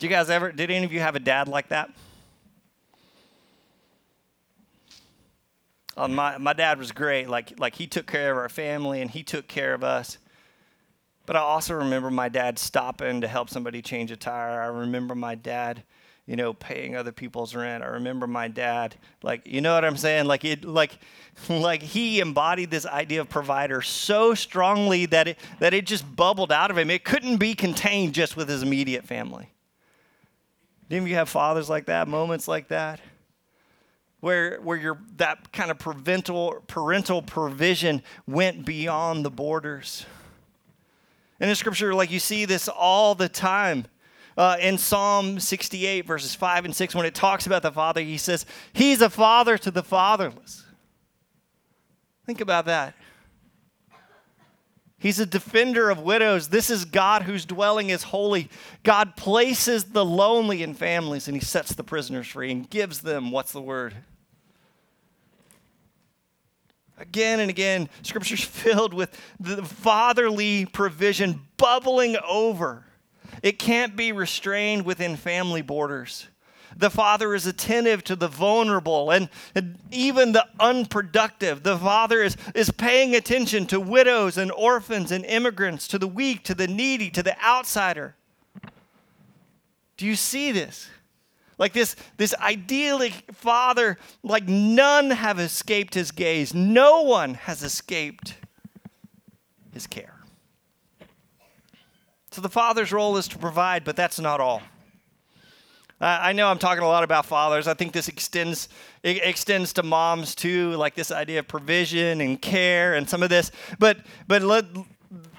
Did 0.00 0.08
you 0.08 0.16
guys 0.16 0.30
ever, 0.30 0.50
did 0.50 0.70
any 0.70 0.86
of 0.86 0.94
you 0.94 1.00
have 1.00 1.14
a 1.14 1.20
dad 1.20 1.46
like 1.46 1.68
that? 1.68 1.90
Uh, 5.94 6.08
my, 6.08 6.38
my 6.38 6.54
dad 6.54 6.78
was 6.78 6.90
great. 6.90 7.28
Like, 7.28 7.60
like 7.60 7.74
he 7.74 7.86
took 7.86 8.06
care 8.06 8.32
of 8.32 8.38
our 8.38 8.48
family 8.48 9.02
and 9.02 9.10
he 9.10 9.22
took 9.22 9.46
care 9.46 9.74
of 9.74 9.84
us. 9.84 10.16
But 11.26 11.36
I 11.36 11.40
also 11.40 11.74
remember 11.74 12.10
my 12.10 12.30
dad 12.30 12.58
stopping 12.58 13.20
to 13.20 13.28
help 13.28 13.50
somebody 13.50 13.82
change 13.82 14.10
a 14.10 14.16
tire. 14.16 14.62
I 14.62 14.68
remember 14.68 15.14
my 15.14 15.34
dad, 15.34 15.82
you 16.24 16.34
know, 16.34 16.54
paying 16.54 16.96
other 16.96 17.12
people's 17.12 17.54
rent. 17.54 17.84
I 17.84 17.88
remember 17.88 18.26
my 18.26 18.48
dad, 18.48 18.94
like, 19.22 19.46
you 19.46 19.60
know 19.60 19.74
what 19.74 19.84
I'm 19.84 19.98
saying? 19.98 20.24
Like 20.24 20.46
it, 20.46 20.64
like, 20.64 20.98
like 21.50 21.82
he 21.82 22.20
embodied 22.20 22.70
this 22.70 22.86
idea 22.86 23.20
of 23.20 23.28
provider 23.28 23.82
so 23.82 24.32
strongly 24.32 25.04
that 25.04 25.28
it 25.28 25.38
that 25.58 25.74
it 25.74 25.84
just 25.84 26.16
bubbled 26.16 26.52
out 26.52 26.70
of 26.70 26.78
him. 26.78 26.88
It 26.88 27.04
couldn't 27.04 27.36
be 27.36 27.54
contained 27.54 28.14
just 28.14 28.34
with 28.34 28.48
his 28.48 28.62
immediate 28.62 29.04
family. 29.04 29.50
Any 30.90 30.98
of 30.98 31.08
you 31.08 31.14
have 31.14 31.28
fathers 31.28 31.70
like 31.70 31.86
that, 31.86 32.08
moments 32.08 32.48
like 32.48 32.68
that? 32.68 33.00
Where, 34.18 34.60
where 34.60 34.76
your, 34.76 34.98
that 35.16 35.52
kind 35.52 35.70
of 35.70 35.78
parental, 35.78 36.62
parental 36.66 37.22
provision 37.22 38.02
went 38.26 38.66
beyond 38.66 39.24
the 39.24 39.30
borders. 39.30 40.04
And 41.38 41.48
in 41.48 41.56
scripture, 41.56 41.94
like 41.94 42.10
you 42.10 42.18
see 42.18 42.44
this 42.44 42.68
all 42.68 43.14
the 43.14 43.28
time. 43.28 43.86
Uh, 44.36 44.56
in 44.60 44.78
Psalm 44.78 45.38
68, 45.38 46.06
verses 46.06 46.34
5 46.34 46.64
and 46.64 46.74
6, 46.74 46.94
when 46.94 47.06
it 47.06 47.14
talks 47.14 47.46
about 47.46 47.62
the 47.62 47.72
Father, 47.72 48.00
he 48.00 48.16
says, 48.16 48.46
He's 48.72 49.02
a 49.02 49.10
father 49.10 49.58
to 49.58 49.70
the 49.70 49.82
fatherless. 49.82 50.64
Think 52.26 52.40
about 52.40 52.66
that. 52.66 52.94
He's 55.00 55.18
a 55.18 55.24
defender 55.24 55.88
of 55.88 56.02
widows. 56.02 56.48
This 56.48 56.68
is 56.68 56.84
God 56.84 57.22
whose 57.22 57.46
dwelling 57.46 57.88
is 57.88 58.02
holy. 58.02 58.50
God 58.82 59.16
places 59.16 59.84
the 59.84 60.04
lonely 60.04 60.62
in 60.62 60.74
families 60.74 61.26
and 61.26 61.34
he 61.34 61.42
sets 61.42 61.72
the 61.72 61.82
prisoners 61.82 62.26
free 62.26 62.52
and 62.52 62.68
gives 62.68 63.00
them 63.00 63.30
what's 63.30 63.52
the 63.52 63.62
word? 63.62 63.94
Again 66.98 67.40
and 67.40 67.48
again, 67.48 67.88
scripture's 68.02 68.44
filled 68.44 68.92
with 68.92 69.18
the 69.40 69.64
fatherly 69.64 70.66
provision 70.66 71.40
bubbling 71.56 72.18
over. 72.28 72.84
It 73.42 73.58
can't 73.58 73.96
be 73.96 74.12
restrained 74.12 74.84
within 74.84 75.16
family 75.16 75.62
borders. 75.62 76.28
The 76.76 76.90
Father 76.90 77.34
is 77.34 77.46
attentive 77.46 78.04
to 78.04 78.16
the 78.16 78.28
vulnerable 78.28 79.10
and, 79.10 79.28
and, 79.54 79.78
even 79.90 80.32
the 80.32 80.46
unproductive. 80.58 81.62
The 81.62 81.76
Father 81.76 82.22
is, 82.22 82.36
is 82.54 82.70
paying 82.70 83.14
attention 83.14 83.66
to 83.66 83.80
widows 83.80 84.38
and 84.38 84.52
orphans 84.52 85.10
and 85.10 85.24
immigrants, 85.24 85.88
to 85.88 85.98
the 85.98 86.06
weak, 86.06 86.44
to 86.44 86.54
the 86.54 86.68
needy, 86.68 87.10
to 87.10 87.22
the 87.22 87.40
outsider. 87.44 88.14
Do 89.96 90.06
you 90.06 90.16
see 90.16 90.52
this? 90.52 90.88
Like 91.58 91.74
this, 91.74 91.94
this 92.16 92.34
idyllic 92.36 93.34
father, 93.34 93.98
like 94.22 94.48
none 94.48 95.10
have 95.10 95.38
escaped 95.38 95.92
his 95.92 96.10
gaze. 96.10 96.54
No 96.54 97.02
one 97.02 97.34
has 97.34 97.62
escaped 97.62 98.36
his 99.72 99.86
care. 99.86 100.14
So 102.30 102.40
the 102.40 102.48
father's 102.48 102.92
role 102.92 103.16
is 103.16 103.28
to 103.28 103.38
provide, 103.38 103.84
but 103.84 103.96
that's 103.96 104.18
not 104.18 104.40
all. 104.40 104.62
I 106.00 106.32
know 106.32 106.48
I'm 106.48 106.58
talking 106.58 106.82
a 106.82 106.88
lot 106.88 107.04
about 107.04 107.26
fathers. 107.26 107.68
I 107.68 107.74
think 107.74 107.92
this 107.92 108.08
extends 108.08 108.68
it 109.02 109.22
extends 109.22 109.74
to 109.74 109.82
moms 109.82 110.34
too, 110.34 110.72
like 110.72 110.94
this 110.94 111.10
idea 111.10 111.40
of 111.40 111.48
provision 111.48 112.22
and 112.22 112.40
care 112.40 112.94
and 112.94 113.08
some 113.08 113.22
of 113.22 113.28
this. 113.28 113.50
But 113.78 113.98
but 114.26 114.42
let, 114.42 114.64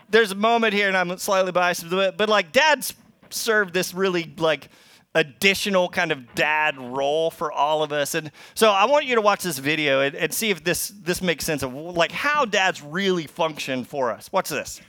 there's 0.09 0.31
a 0.31 0.35
moment 0.35 0.73
here, 0.73 0.87
and 0.87 0.95
I'm 0.95 1.17
slightly 1.17 1.51
biased, 1.51 1.89
but, 1.89 2.17
but 2.17 2.29
like 2.29 2.51
dads 2.51 2.93
serve 3.31 3.73
this 3.73 3.93
really 3.93 4.31
like 4.37 4.69
additional 5.15 5.89
kind 5.89 6.11
of 6.11 6.35
dad 6.35 6.77
role 6.77 7.31
for 7.31 7.51
all 7.51 7.81
of 7.81 7.91
us. 7.91 8.13
And 8.13 8.31
so 8.53 8.69
I 8.69 8.85
want 8.85 9.05
you 9.05 9.15
to 9.15 9.21
watch 9.21 9.43
this 9.43 9.57
video 9.57 10.01
and, 10.01 10.15
and 10.15 10.33
see 10.33 10.51
if 10.51 10.63
this 10.63 10.89
this 10.89 11.21
makes 11.21 11.43
sense 11.43 11.63
of 11.63 11.73
like 11.73 12.11
how 12.11 12.45
dads 12.45 12.81
really 12.83 13.25
function 13.25 13.83
for 13.83 14.11
us. 14.11 14.31
Watch 14.31 14.49
this. 14.49 14.79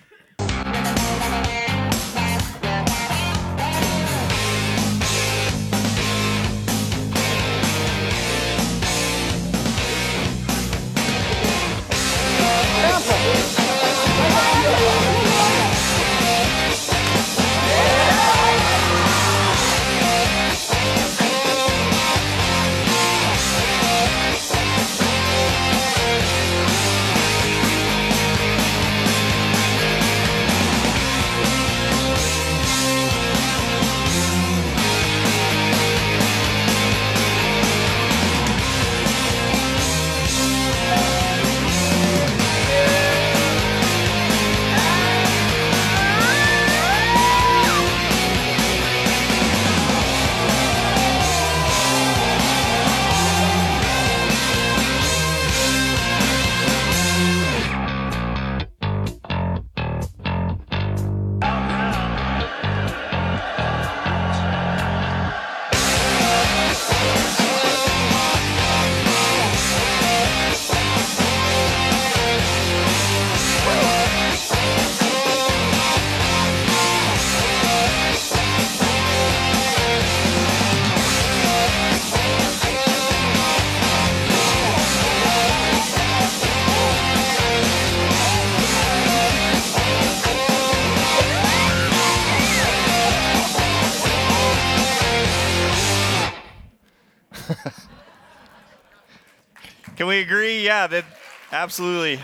We 100.13 100.21
agree? 100.21 100.63
Yeah, 100.63 100.87
that 100.89 101.07
absolutely. 101.53 102.21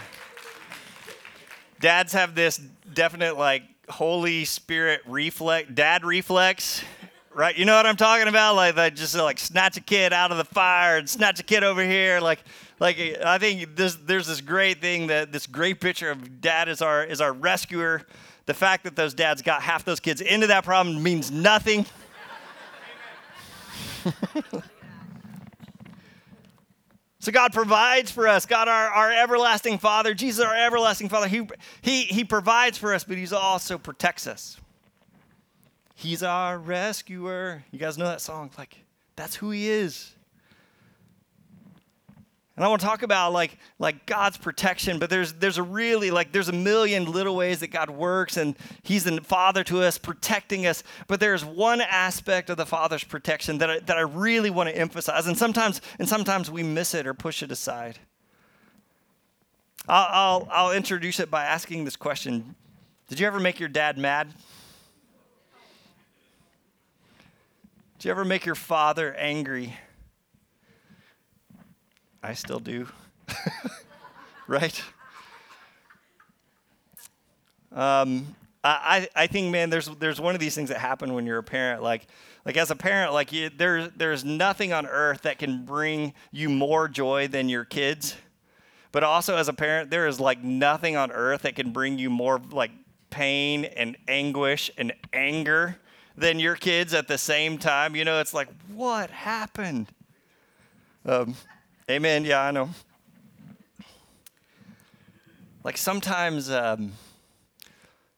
Dads 1.80 2.12
have 2.12 2.34
this 2.34 2.60
definite 2.92 3.38
like 3.38 3.62
Holy 3.88 4.44
Spirit 4.44 5.00
reflex, 5.06 5.70
dad 5.72 6.04
reflex, 6.04 6.82
right? 7.34 7.56
You 7.56 7.64
know 7.64 7.74
what 7.74 7.86
I'm 7.86 7.96
talking 7.96 8.28
about? 8.28 8.56
Like, 8.56 8.76
like 8.76 8.94
just 8.94 9.14
like 9.14 9.38
snatch 9.38 9.78
a 9.78 9.80
kid 9.80 10.12
out 10.12 10.30
of 10.30 10.36
the 10.36 10.44
fire 10.44 10.98
and 10.98 11.08
snatch 11.08 11.40
a 11.40 11.42
kid 11.42 11.64
over 11.64 11.82
here. 11.82 12.20
Like, 12.20 12.40
like 12.78 12.98
I 13.24 13.38
think 13.38 13.74
this, 13.74 13.94
there's 13.94 14.26
this 14.26 14.42
great 14.42 14.82
thing 14.82 15.06
that 15.06 15.32
this 15.32 15.46
great 15.46 15.80
picture 15.80 16.10
of 16.10 16.42
dad 16.42 16.68
is 16.68 16.82
our 16.82 17.02
is 17.02 17.22
our 17.22 17.32
rescuer. 17.32 18.02
The 18.44 18.52
fact 18.54 18.84
that 18.84 18.96
those 18.96 19.14
dads 19.14 19.40
got 19.40 19.62
half 19.62 19.86
those 19.86 20.00
kids 20.00 20.20
into 20.20 20.48
that 20.48 20.62
problem 20.62 21.02
means 21.02 21.30
nothing. 21.30 21.86
So 27.28 27.32
God 27.32 27.52
provides 27.52 28.10
for 28.10 28.26
us. 28.26 28.46
God, 28.46 28.68
our, 28.68 28.88
our 28.88 29.12
everlasting 29.12 29.76
Father, 29.76 30.14
Jesus, 30.14 30.42
our 30.42 30.56
everlasting 30.56 31.10
Father, 31.10 31.28
he, 31.28 31.46
he, 31.82 32.04
he 32.04 32.24
provides 32.24 32.78
for 32.78 32.94
us, 32.94 33.04
but 33.04 33.18
He 33.18 33.28
also 33.34 33.76
protects 33.76 34.26
us. 34.26 34.56
He's 35.94 36.22
our 36.22 36.56
rescuer. 36.56 37.64
You 37.70 37.78
guys 37.78 37.98
know 37.98 38.06
that 38.06 38.22
song? 38.22 38.50
Like, 38.56 38.78
that's 39.14 39.34
who 39.34 39.50
He 39.50 39.68
is. 39.68 40.14
And 42.58 42.64
I 42.64 42.68
want 42.70 42.80
to 42.80 42.88
talk 42.88 43.04
about 43.04 43.32
like, 43.32 43.56
like 43.78 44.04
God's 44.04 44.36
protection, 44.36 44.98
but 44.98 45.10
there's, 45.10 45.34
there's 45.34 45.58
a 45.58 45.62
really, 45.62 46.10
like, 46.10 46.32
there's 46.32 46.48
a 46.48 46.52
million 46.52 47.04
little 47.04 47.36
ways 47.36 47.60
that 47.60 47.68
God 47.68 47.88
works 47.88 48.36
and 48.36 48.56
He's 48.82 49.04
the 49.04 49.20
Father 49.20 49.62
to 49.62 49.82
us, 49.82 49.96
protecting 49.96 50.66
us. 50.66 50.82
But 51.06 51.20
there's 51.20 51.44
one 51.44 51.80
aspect 51.80 52.50
of 52.50 52.56
the 52.56 52.66
Father's 52.66 53.04
protection 53.04 53.58
that 53.58 53.70
I, 53.70 53.78
that 53.78 53.96
I 53.96 54.00
really 54.00 54.50
want 54.50 54.68
to 54.70 54.76
emphasize. 54.76 55.28
And 55.28 55.38
sometimes, 55.38 55.80
and 56.00 56.08
sometimes 56.08 56.50
we 56.50 56.64
miss 56.64 56.94
it 56.94 57.06
or 57.06 57.14
push 57.14 57.44
it 57.44 57.52
aside. 57.52 58.00
I'll, 59.86 60.08
I'll, 60.10 60.48
I'll 60.50 60.72
introduce 60.72 61.20
it 61.20 61.30
by 61.30 61.44
asking 61.44 61.84
this 61.84 61.94
question 61.94 62.56
Did 63.06 63.20
you 63.20 63.28
ever 63.28 63.38
make 63.38 63.60
your 63.60 63.68
dad 63.68 63.98
mad? 63.98 64.34
Did 68.00 68.06
you 68.06 68.10
ever 68.10 68.24
make 68.24 68.44
your 68.44 68.56
father 68.56 69.14
angry? 69.14 69.76
I 72.22 72.34
still 72.34 72.60
do. 72.60 72.88
right? 74.46 74.82
Um, 77.72 78.34
I, 78.64 79.08
I 79.14 79.26
think, 79.28 79.52
man, 79.52 79.70
there's 79.70 79.86
there's 79.86 80.20
one 80.20 80.34
of 80.34 80.40
these 80.40 80.54
things 80.54 80.68
that 80.68 80.78
happen 80.78 81.14
when 81.14 81.26
you're 81.26 81.38
a 81.38 81.42
parent. 81.44 81.82
Like, 81.82 82.06
like 82.44 82.56
as 82.56 82.70
a 82.70 82.76
parent, 82.76 83.12
like 83.12 83.32
you, 83.32 83.50
there 83.50 83.88
there's 83.88 84.24
nothing 84.24 84.72
on 84.72 84.86
earth 84.86 85.22
that 85.22 85.38
can 85.38 85.64
bring 85.64 86.12
you 86.32 86.48
more 86.48 86.88
joy 86.88 87.28
than 87.28 87.48
your 87.48 87.64
kids. 87.64 88.16
But 88.90 89.04
also 89.04 89.36
as 89.36 89.48
a 89.48 89.52
parent, 89.52 89.90
there 89.90 90.06
is 90.06 90.18
like 90.18 90.42
nothing 90.42 90.96
on 90.96 91.12
earth 91.12 91.42
that 91.42 91.54
can 91.54 91.72
bring 91.72 91.98
you 91.98 92.10
more 92.10 92.40
like 92.50 92.72
pain 93.10 93.64
and 93.64 93.96
anguish 94.08 94.70
and 94.76 94.92
anger 95.12 95.78
than 96.16 96.40
your 96.40 96.56
kids 96.56 96.94
at 96.94 97.06
the 97.06 97.18
same 97.18 97.58
time. 97.58 97.94
You 97.94 98.04
know, 98.04 98.20
it's 98.20 98.34
like, 98.34 98.48
what 98.74 99.10
happened? 99.10 99.88
Um, 101.04 101.34
Amen. 101.90 102.24
Yeah, 102.24 102.42
I 102.42 102.50
know. 102.50 102.70
Like 105.64 105.76
sometimes, 105.76 106.50
um, 106.50 106.92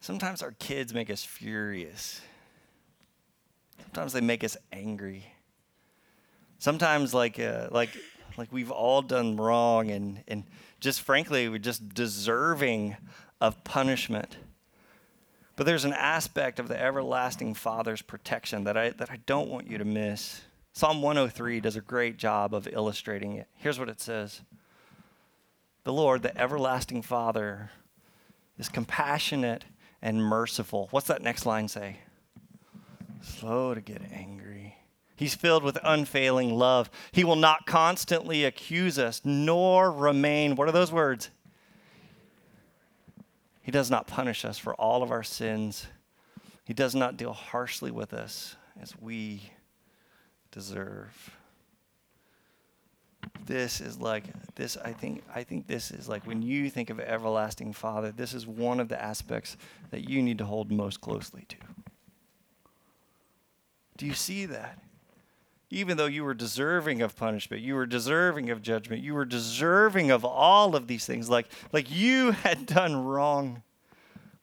Sometimes 0.01 0.43
our 0.43 0.53
kids 0.53 0.95
make 0.95 1.11
us 1.11 1.23
furious. 1.23 2.23
Sometimes 3.83 4.15
they 4.15 4.23
make 4.23 4.43
us 4.43 4.57
angry. 4.73 5.27
Sometimes, 6.59 7.13
like, 7.13 7.39
uh, 7.39 7.69
like, 7.71 7.91
like 8.39 8.51
we've 8.51 8.71
all 8.71 9.03
done 9.03 9.37
wrong, 9.37 9.91
and, 9.91 10.25
and 10.27 10.45
just 10.81 11.03
frankly, 11.03 11.49
we're 11.51 11.59
just 11.59 11.95
deserving 11.95 12.97
of 13.43 13.63
punishment. 13.63 14.39
But 15.57 15.67
there's 15.67 15.85
an 15.85 15.93
aspect 15.93 16.59
of 16.59 16.69
the 16.69 16.81
everlasting 16.81 17.53
Father's 17.53 18.01
protection 18.01 18.65
that 18.65 18.79
I, 18.79 18.91
that 18.91 19.11
I 19.11 19.19
don't 19.27 19.51
want 19.51 19.71
you 19.71 19.77
to 19.77 19.85
miss. 19.85 20.41
Psalm 20.81 21.03
103 21.03 21.61
does 21.61 21.77
a 21.77 21.83
great 21.83 22.17
job 22.17 22.55
of 22.55 22.67
illustrating 22.67 23.35
it. 23.35 23.47
Here's 23.57 23.79
what 23.79 23.91
it 23.91 24.01
says 24.01 24.41
The 25.85 25.93
Lord, 25.93 26.23
the 26.23 26.35
everlasting 26.41 27.03
Father, 27.03 27.71
is 28.59 28.71
compassionate 28.71 29.67
and 30.01 30.25
merciful. 30.25 30.89
What's 30.91 31.09
that 31.09 31.21
next 31.21 31.45
line 31.45 31.69
say? 31.69 31.99
Slow 33.21 33.75
to 33.75 33.83
get 33.83 34.01
angry. 34.11 34.77
He's 35.17 35.35
filled 35.35 35.65
with 35.65 35.77
unfailing 35.85 36.55
love. 36.55 36.89
He 37.13 37.25
will 37.25 37.37
not 37.37 37.67
constantly 37.67 38.47
accuse 38.47 38.99
us, 38.99 39.21
nor 39.23 39.93
remain, 39.93 40.57
what 40.57 40.67
are 40.67 40.73
those 40.73 40.91
words? 40.91 41.29
He 43.61 43.71
does 43.71 43.91
not 43.91 44.07
punish 44.07 44.47
us 44.47 44.57
for 44.57 44.75
all 44.77 45.03
of 45.03 45.11
our 45.11 45.25
sins. 45.25 45.89
He 46.65 46.73
does 46.73 46.95
not 46.95 47.19
deal 47.19 47.35
harshly 47.35 47.91
with 47.91 48.15
us 48.15 48.57
as 48.81 48.95
we 48.99 49.51
deserve. 50.51 51.37
This 53.47 53.81
is 53.81 53.99
like 53.99 54.25
this 54.55 54.77
I 54.77 54.93
think 54.93 55.23
I 55.35 55.43
think 55.43 55.67
this 55.67 55.91
is 55.91 56.09
like 56.09 56.27
when 56.27 56.43
you 56.43 56.71
think 56.71 56.91
of 56.91 57.01
everlasting 57.01 57.73
father 57.73 58.13
this 58.13 58.33
is 58.33 58.47
one 58.47 58.81
of 58.81 58.89
the 58.89 59.03
aspects 59.03 59.57
that 59.91 60.09
you 60.09 60.23
need 60.23 60.39
to 60.39 60.45
hold 60.45 60.71
most 60.71 61.01
closely 61.01 61.45
to. 61.49 61.57
Do 64.01 64.07
you 64.07 64.15
see 64.15 64.47
that? 64.47 64.79
Even 65.69 65.99
though 65.99 66.07
you 66.07 66.25
were 66.25 66.33
deserving 66.33 67.03
of 67.03 67.15
punishment, 67.15 67.63
you 67.63 67.75
were 67.75 67.85
deserving 67.85 68.49
of 68.49 68.63
judgment, 68.63 69.03
you 69.03 69.13
were 69.15 69.27
deserving 69.27 70.11
of 70.11 70.25
all 70.25 70.75
of 70.75 70.87
these 70.87 71.05
things, 71.05 71.29
like, 71.29 71.47
like 71.71 71.91
you 71.91 72.31
had 72.45 72.65
done 72.65 73.05
wrong. 73.05 73.63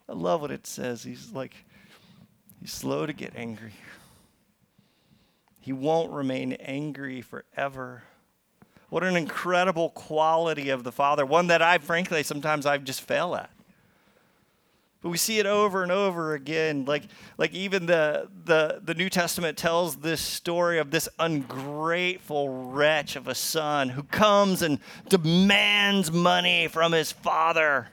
I 0.08 0.14
love 0.14 0.42
what 0.42 0.52
it 0.52 0.68
says. 0.68 1.04
He's 1.04 1.32
like, 1.32 1.54
he's 2.62 2.72
slow 2.72 3.08
to 3.08 3.14
get 3.14 3.34
angry. 3.36 3.74
He 5.60 5.74
won't 5.74 6.12
remain 6.12 6.54
angry 6.54 7.22
forever. 7.22 8.04
What 8.90 9.04
an 9.04 9.18
incredible 9.18 9.90
quality 9.90 10.70
of 10.70 10.84
the 10.84 10.92
Father, 10.92 11.26
one 11.26 11.48
that 11.48 11.62
I, 11.62 11.78
frankly, 11.78 12.24
sometimes 12.24 12.66
I 12.66 12.78
just 12.78 13.02
fail 13.02 13.36
at. 13.36 13.50
But 15.02 15.10
we 15.10 15.18
see 15.18 15.40
it 15.40 15.46
over 15.46 15.84
and 15.84 15.92
over 15.92 16.34
again. 16.34 16.86
Like, 16.86 17.04
like 17.38 17.54
even 17.54 17.86
the, 17.86 18.30
the, 18.46 18.82
the 18.84 18.94
New 18.94 19.10
Testament 19.10 19.58
tells 19.58 19.98
this 19.98 20.22
story 20.22 20.80
of 20.80 20.90
this 20.90 21.08
ungrateful 21.20 22.72
wretch 22.72 23.16
of 23.16 23.28
a 23.28 23.36
son 23.36 23.90
who 23.90 24.04
comes 24.04 24.62
and 24.62 24.80
demands 25.08 26.12
money 26.12 26.68
from 26.68 26.94
his 26.94 27.12
father. 27.12 27.90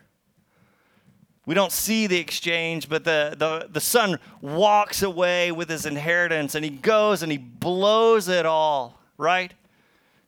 We 1.46 1.54
don't 1.54 1.72
see 1.72 2.06
the 2.06 2.18
exchange, 2.18 2.88
but 2.88 3.04
the, 3.04 3.34
the, 3.38 3.68
the 3.70 3.80
son 3.80 4.18
walks 4.40 5.02
away 5.02 5.52
with 5.52 5.68
his 5.68 5.84
inheritance 5.84 6.54
and 6.54 6.64
he 6.64 6.70
goes 6.70 7.22
and 7.22 7.30
he 7.30 7.38
blows 7.38 8.28
it 8.28 8.46
all, 8.46 8.98
right? 9.18 9.52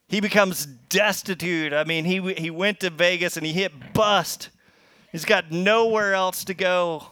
He 0.08 0.20
becomes 0.20 0.66
destitute. 0.66 1.72
I 1.72 1.84
mean, 1.84 2.04
he, 2.04 2.34
he 2.34 2.50
went 2.50 2.80
to 2.80 2.90
Vegas 2.90 3.36
and 3.36 3.46
he 3.46 3.52
hit 3.52 3.94
bust 3.94 4.50
He's 5.16 5.24
got 5.24 5.50
nowhere 5.50 6.12
else 6.12 6.44
to 6.44 6.52
go. 6.52 7.06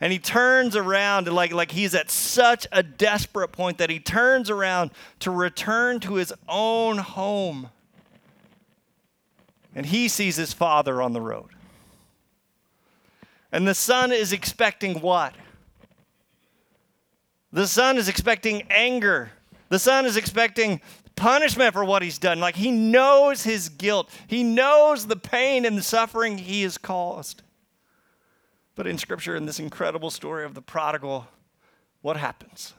And 0.00 0.10
he 0.10 0.18
turns 0.18 0.74
around 0.74 1.28
like, 1.28 1.52
like 1.52 1.70
he's 1.70 1.94
at 1.94 2.10
such 2.10 2.66
a 2.72 2.82
desperate 2.82 3.48
point 3.48 3.76
that 3.76 3.90
he 3.90 4.00
turns 4.00 4.48
around 4.48 4.90
to 5.20 5.30
return 5.30 6.00
to 6.00 6.14
his 6.14 6.32
own 6.48 6.96
home. 6.96 7.68
And 9.74 9.84
he 9.84 10.08
sees 10.08 10.36
his 10.36 10.54
father 10.54 11.02
on 11.02 11.12
the 11.12 11.20
road. 11.20 11.50
And 13.52 13.68
the 13.68 13.74
son 13.74 14.10
is 14.10 14.32
expecting 14.32 15.00
what? 15.00 15.34
The 17.52 17.66
son 17.66 17.98
is 17.98 18.08
expecting 18.08 18.62
anger. 18.70 19.30
The 19.68 19.78
son 19.78 20.06
is 20.06 20.16
expecting 20.16 20.80
punishment 21.16 21.74
for 21.74 21.84
what 21.84 22.02
he's 22.02 22.18
done. 22.18 22.40
Like 22.40 22.56
he 22.56 22.70
knows 22.70 23.44
his 23.44 23.68
guilt, 23.68 24.10
he 24.26 24.42
knows 24.42 25.06
the 25.06 25.16
pain 25.16 25.66
and 25.66 25.76
the 25.76 25.82
suffering 25.82 26.38
he 26.38 26.62
has 26.62 26.78
caused. 26.78 27.42
But 28.74 28.86
in 28.86 28.96
Scripture, 28.96 29.36
in 29.36 29.44
this 29.44 29.60
incredible 29.60 30.10
story 30.10 30.46
of 30.46 30.54
the 30.54 30.62
prodigal, 30.62 31.28
what 32.00 32.16
happens? 32.16 32.72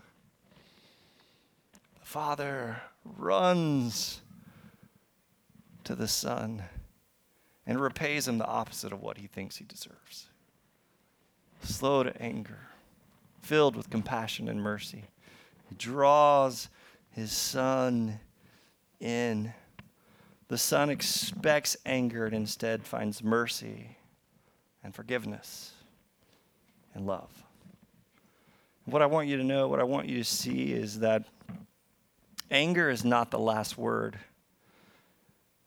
The 2.00 2.06
father 2.06 2.82
runs 3.06 4.22
to 5.84 5.94
the 5.94 6.08
son 6.08 6.64
and 7.68 7.80
repays 7.80 8.28
him 8.28 8.40
the 8.40 8.48
opposite 8.48 8.92
of 8.92 9.02
what 9.02 9.20
he 9.20 9.28
thinks 9.28 9.58
he 9.58 9.66
deserves. 9.66 10.28
Slow 11.64 12.04
to 12.04 12.22
anger, 12.22 12.60
filled 13.42 13.76
with 13.76 13.90
compassion 13.90 14.50
and 14.50 14.62
mercy. 14.62 15.06
He 15.70 15.76
draws 15.76 16.70
his 17.10 17.32
son 17.32 18.20
in. 19.00 19.54
The 20.50 20.58
son 20.58 20.90
expects 20.90 21.78
anger 21.86 22.26
and 22.26 22.36
instead 22.36 22.86
finds 22.86 23.24
mercy 23.24 23.98
and 24.84 24.94
forgiveness 24.94 25.72
and 26.94 27.08
love. 27.08 27.32
What 28.86 29.02
I 29.02 29.06
want 29.06 29.28
you 29.28 29.38
to 29.38 29.44
know, 29.44 29.68
what 29.68 29.80
I 29.80 29.84
want 29.84 30.10
you 30.10 30.18
to 30.18 30.24
see 30.24 30.74
is 30.74 31.00
that 31.00 31.24
anger 32.52 32.90
is 32.90 33.06
not 33.06 33.32
the 33.32 33.40
last 33.40 33.78
word. 33.78 34.20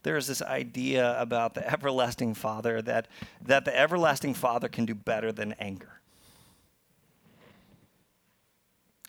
There 0.07 0.17
is 0.17 0.29
this 0.29 0.41
idea 0.41 1.21
about 1.21 1.55
the 1.55 1.69
everlasting 1.73 2.35
Father 2.35 2.81
that, 2.81 3.09
that 3.43 3.65
the 3.65 3.77
everlasting 3.77 4.35
Father 4.35 4.69
can 4.69 4.87
do 4.87 4.95
better 4.95 5.33
than 5.33 5.55
anger. 5.55 6.01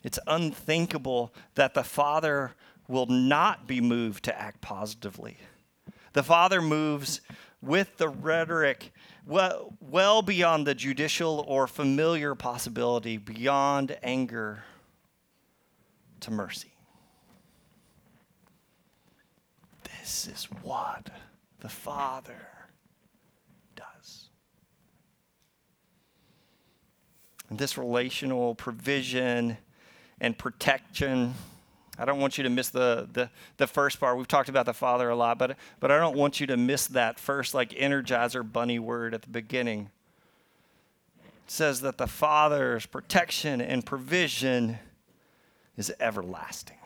It's 0.02 0.18
unthinkable 0.26 1.32
that 1.54 1.74
the 1.74 1.84
Father 1.84 2.56
will 2.88 3.06
not 3.06 3.68
be 3.68 3.80
moved 3.80 4.24
to 4.24 4.36
act 4.36 4.60
positively. 4.60 5.36
The 6.14 6.24
Father 6.24 6.60
moves 6.60 7.20
with 7.62 7.96
the 7.98 8.08
rhetoric 8.08 8.92
well, 9.24 9.74
well 9.80 10.20
beyond 10.20 10.66
the 10.66 10.74
judicial 10.74 11.44
or 11.46 11.68
familiar 11.68 12.34
possibility, 12.34 13.18
beyond 13.18 13.96
anger 14.02 14.64
to 16.18 16.32
mercy. 16.32 16.72
This 20.08 20.26
is 20.26 20.44
what 20.62 21.10
the 21.60 21.68
Father 21.68 22.48
does. 23.76 24.30
And 27.50 27.58
this 27.58 27.76
relational 27.76 28.54
provision 28.54 29.58
and 30.18 30.38
protection. 30.38 31.34
I 31.98 32.06
don't 32.06 32.20
want 32.20 32.38
you 32.38 32.44
to 32.44 32.48
miss 32.48 32.70
the, 32.70 33.06
the, 33.12 33.28
the 33.58 33.66
first 33.66 34.00
part. 34.00 34.16
We've 34.16 34.26
talked 34.26 34.48
about 34.48 34.64
the 34.64 34.72
Father 34.72 35.10
a 35.10 35.14
lot, 35.14 35.36
but, 35.36 35.58
but 35.78 35.90
I 35.90 35.98
don't 35.98 36.16
want 36.16 36.40
you 36.40 36.46
to 36.46 36.56
miss 36.56 36.86
that 36.86 37.20
first, 37.20 37.52
like, 37.52 37.72
energizer 37.72 38.50
bunny 38.50 38.78
word 38.78 39.12
at 39.12 39.20
the 39.20 39.28
beginning. 39.28 39.90
It 41.44 41.50
says 41.50 41.82
that 41.82 41.98
the 41.98 42.06
Father's 42.06 42.86
protection 42.86 43.60
and 43.60 43.84
provision 43.84 44.78
is 45.76 45.92
everlasting. 46.00 46.78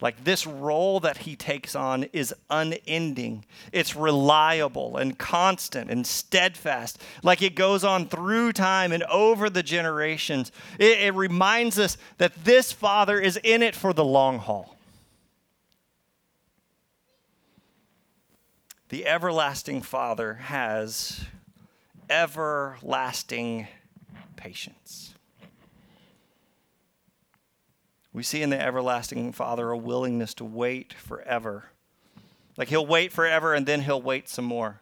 Like 0.00 0.24
this 0.24 0.46
role 0.46 1.00
that 1.00 1.18
he 1.18 1.36
takes 1.36 1.74
on 1.74 2.04
is 2.12 2.34
unending. 2.50 3.46
It's 3.72 3.96
reliable 3.96 4.98
and 4.98 5.18
constant 5.18 5.90
and 5.90 6.06
steadfast. 6.06 7.00
Like 7.22 7.40
it 7.40 7.54
goes 7.54 7.82
on 7.82 8.06
through 8.06 8.52
time 8.52 8.92
and 8.92 9.02
over 9.04 9.48
the 9.48 9.62
generations. 9.62 10.52
It, 10.78 11.00
it, 11.00 11.14
reminds 11.14 11.78
us 11.78 11.96
that 12.18 12.44
this 12.44 12.72
Father 12.72 13.18
is 13.18 13.38
in 13.42 13.62
it 13.62 13.74
for 13.74 13.94
the 13.94 14.04
long 14.04 14.38
haul. 14.38 14.76
The 18.90 19.06
everlasting 19.06 19.80
Father 19.80 20.34
has 20.34 21.24
everlasting 22.10 23.66
patience. 24.36 25.15
We 28.16 28.22
see 28.22 28.40
in 28.40 28.48
the 28.48 28.58
everlasting 28.58 29.32
Father 29.32 29.70
a 29.70 29.76
willingness 29.76 30.32
to 30.36 30.44
wait 30.46 30.94
forever. 30.94 31.66
Like 32.56 32.68
he'll 32.68 32.86
wait 32.86 33.12
forever 33.12 33.52
and 33.52 33.66
then 33.66 33.82
he'll 33.82 34.00
wait 34.00 34.30
some 34.30 34.46
more. 34.46 34.80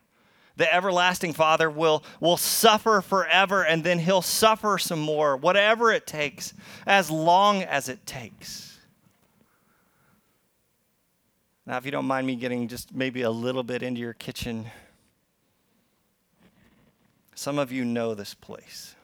The 0.56 0.72
everlasting 0.72 1.32
Father 1.32 1.68
will, 1.68 2.04
will 2.20 2.36
suffer 2.36 3.00
forever 3.00 3.64
and 3.64 3.82
then 3.82 3.98
he'll 3.98 4.22
suffer 4.22 4.78
some 4.78 5.00
more, 5.00 5.36
whatever 5.36 5.90
it 5.90 6.06
takes, 6.06 6.54
as 6.86 7.10
long 7.10 7.64
as 7.64 7.88
it 7.88 8.06
takes. 8.06 8.78
Now, 11.66 11.76
if 11.76 11.84
you 11.84 11.90
don't 11.90 12.06
mind 12.06 12.28
me 12.28 12.36
getting 12.36 12.68
just 12.68 12.94
maybe 12.94 13.22
a 13.22 13.30
little 13.32 13.64
bit 13.64 13.82
into 13.82 14.00
your 14.00 14.12
kitchen, 14.12 14.66
Some 17.34 17.58
of 17.58 17.72
you 17.72 17.84
know 17.84 18.14
this 18.14 18.32
place. 18.32 18.94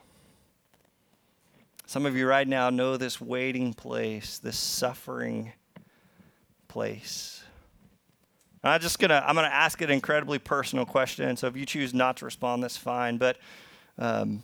Some 1.91 2.05
of 2.05 2.15
you 2.15 2.25
right 2.25 2.47
now 2.47 2.69
know 2.69 2.95
this 2.95 3.19
waiting 3.19 3.73
place, 3.73 4.39
this 4.39 4.55
suffering 4.55 5.51
place. 6.69 7.43
I'm 8.63 8.79
just 8.79 8.97
gonna 8.97 9.21
I'm 9.27 9.35
gonna 9.35 9.49
ask 9.49 9.81
an 9.81 9.91
incredibly 9.91 10.39
personal 10.39 10.85
question. 10.85 11.35
So 11.35 11.47
if 11.47 11.57
you 11.57 11.65
choose 11.65 11.93
not 11.93 12.15
to 12.15 12.23
respond, 12.23 12.63
that's 12.63 12.77
fine. 12.77 13.17
But 13.17 13.39
um, 13.97 14.41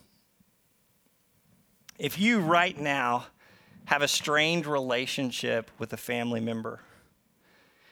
if 1.98 2.20
you 2.20 2.42
right 2.42 2.78
now 2.78 3.28
have 3.86 4.02
a 4.02 4.10
strained 4.10 4.66
relationship 4.66 5.72
with 5.80 5.94
a 5.94 5.98
family 5.98 6.42
member, 6.42 6.82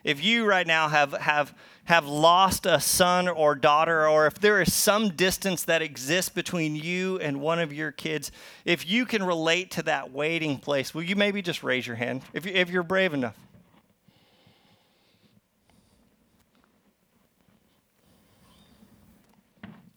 if 0.06 0.24
you 0.24 0.46
right 0.46 0.68
now 0.68 0.88
have, 0.88 1.14
have, 1.14 1.54
have 1.86 2.06
lost 2.06 2.68
a 2.68 2.80
son 2.80 3.28
or 3.28 3.56
daughter, 3.56 4.08
or 4.08 4.28
if 4.28 4.36
there 4.36 4.62
is 4.62 4.72
some 4.72 5.10
distance 5.10 5.64
that 5.64 5.82
exists 5.82 6.30
between 6.30 6.76
you 6.76 7.20
and 7.20 7.42
one 7.42 7.60
of 7.60 7.74
your 7.74 7.92
kids, 7.92 8.32
if 8.66 8.88
you 8.88 9.08
can 9.08 9.24
relate 9.24 9.72
to 9.72 9.84
that 9.84 10.12
waiting 10.12 10.60
place, 10.60 10.94
will 10.94 11.02
you 11.02 11.16
maybe 11.16 11.42
just 11.42 11.64
raise 11.64 11.88
your 11.88 11.96
hand 11.96 12.22
if, 12.34 12.46
you, 12.46 12.54
if 12.54 12.70
you're 12.70 12.84
brave 12.84 13.16
enough? 13.16 13.36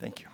Thank 0.00 0.20
you. 0.20 0.26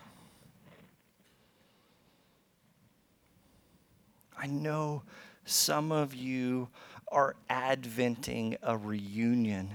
I 4.38 4.46
know 4.46 5.02
some 5.44 5.90
of 5.90 6.14
you 6.14 6.68
are 7.08 7.36
adventing 7.48 8.56
a 8.62 8.76
reunion. 8.76 9.70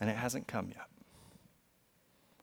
And 0.00 0.08
it 0.08 0.16
hasn't 0.16 0.46
come 0.46 0.68
yet. 0.68 0.86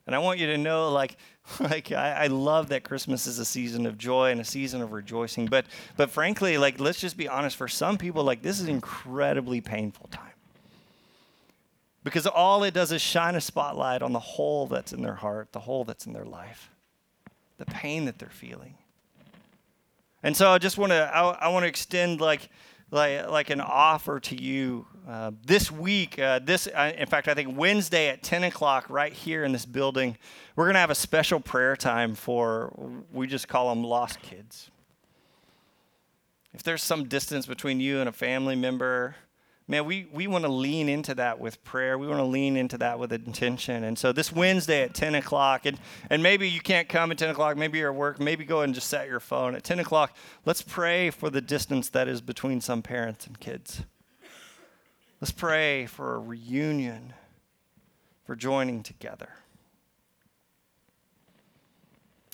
And 0.06 0.16
I 0.16 0.20
want 0.20 0.40
you 0.40 0.48
to 0.48 0.58
know, 0.58 0.92
like, 0.92 1.18
like 1.60 1.92
I, 1.92 2.12
I, 2.12 2.28
love 2.28 2.70
that 2.70 2.84
Christmas 2.84 3.26
is 3.26 3.40
a 3.40 3.46
season 3.46 3.86
of 3.86 3.98
joy 3.98 4.32
and 4.32 4.40
a 4.40 4.46
season 4.46 4.82
of 4.82 4.92
rejoicing. 4.92 5.48
But, 5.48 5.66
but 5.98 6.12
frankly, 6.12 6.58
like, 6.58 6.80
let's 6.80 7.00
just 7.00 7.18
be 7.18 7.28
honest. 7.28 7.56
For 7.56 7.68
some 7.68 7.98
people, 7.98 8.24
like, 8.24 8.42
this 8.42 8.60
is 8.60 8.68
an 8.68 8.74
incredibly 8.74 9.62
painful 9.62 10.10
time 10.12 10.36
because 12.06 12.28
all 12.28 12.64
it 12.64 12.74
does 12.74 12.92
is 12.92 13.02
shine 13.02 13.34
a 13.34 13.42
spotlight 13.42 14.04
on 14.04 14.14
the 14.14 14.20
hole 14.20 14.68
that's 14.68 14.94
in 14.94 15.02
their 15.02 15.16
heart, 15.16 15.52
the 15.52 15.60
hole 15.60 15.84
that's 15.84 16.06
in 16.06 16.14
their 16.14 16.24
life, 16.24 16.70
the 17.58 17.66
pain 17.66 18.06
that 18.06 18.20
they're 18.20 18.30
feeling. 18.30 18.76
And 20.26 20.36
so 20.36 20.50
I 20.50 20.58
just 20.58 20.80
want 20.80 20.92
to 20.92 21.12
I, 21.14 21.22
I 21.34 21.48
want 21.50 21.66
to 21.66 21.68
extend 21.68 22.20
like 22.20 22.50
like 22.90 23.30
like 23.30 23.52
an 23.52 23.62
offer 23.62 24.20
to 24.22 24.36
you 24.36 24.88
uh, 25.08 25.30
this 25.46 25.72
week. 25.72 26.18
Uh, 26.18 26.40
this 26.40 26.66
uh, 26.66 26.94
in 26.98 27.06
fact 27.06 27.28
I 27.28 27.36
think 27.36 27.56
Wednesday 27.56 28.08
at 28.08 28.24
10 28.24 28.46
o'clock 28.46 28.90
right 28.90 29.14
here 29.14 29.44
in 29.44 29.52
this 29.52 29.68
building, 29.68 30.18
we're 30.56 30.66
gonna 30.66 30.80
have 30.80 30.90
a 30.90 30.96
special 30.96 31.40
prayer 31.40 31.76
time 31.76 32.16
for 32.16 32.74
we 33.14 33.28
just 33.28 33.48
call 33.48 33.70
them 33.70 33.84
lost 33.84 34.20
kids. 34.20 34.72
If 36.56 36.64
there's 36.64 36.82
some 36.82 37.08
distance 37.08 37.46
between 37.46 37.80
you 37.80 38.00
and 38.00 38.10
a 38.10 38.12
family 38.12 38.56
member, 38.56 39.16
man, 39.68 39.86
we, 39.86 40.08
we 40.12 40.28
want 40.28 40.44
to 40.44 40.52
lean 40.52 40.90
into 40.90 41.16
that 41.16 41.40
with 41.40 41.64
prayer. 41.64 41.98
We 41.98 42.08
want 42.08 42.20
to 42.20 42.26
lean 42.26 42.56
into 42.56 42.78
that 42.78 43.00
with 43.00 43.12
intention. 43.12 43.84
And 43.84 43.98
so 43.98 44.12
this 44.12 44.32
Wednesday 44.32 44.84
at 44.84 44.94
10 44.94 45.16
o'clock, 45.16 45.66
and, 45.66 45.80
and 46.10 46.22
maybe 46.22 46.48
you 46.50 46.62
can't 46.62 46.88
come 46.88 47.12
at 47.12 47.18
10 47.18 47.30
o'clock, 47.30 47.58
maybe 47.58 47.80
you're 47.80 47.92
at 47.92 47.96
work, 47.96 48.20
maybe 48.20 48.46
go 48.46 48.62
and 48.62 48.74
just 48.76 48.88
set 48.88 49.08
your 49.08 49.20
phone. 49.20 49.56
At 49.56 49.64
10 49.64 49.80
o'clock, 49.80 50.16
let's 50.46 50.62
pray 50.62 51.10
for 51.10 51.30
the 51.30 51.42
distance 51.42 51.90
that 51.90 52.08
is 52.08 52.22
between 52.22 52.62
some 52.62 52.82
parents 52.82 53.26
and 53.26 53.40
kids. 53.40 53.84
Let's 55.20 55.32
pray 55.32 55.88
for 55.88 56.16
a 56.16 56.20
reunion, 56.20 57.14
for 58.26 58.36
joining 58.36 58.84
together. 58.84 59.30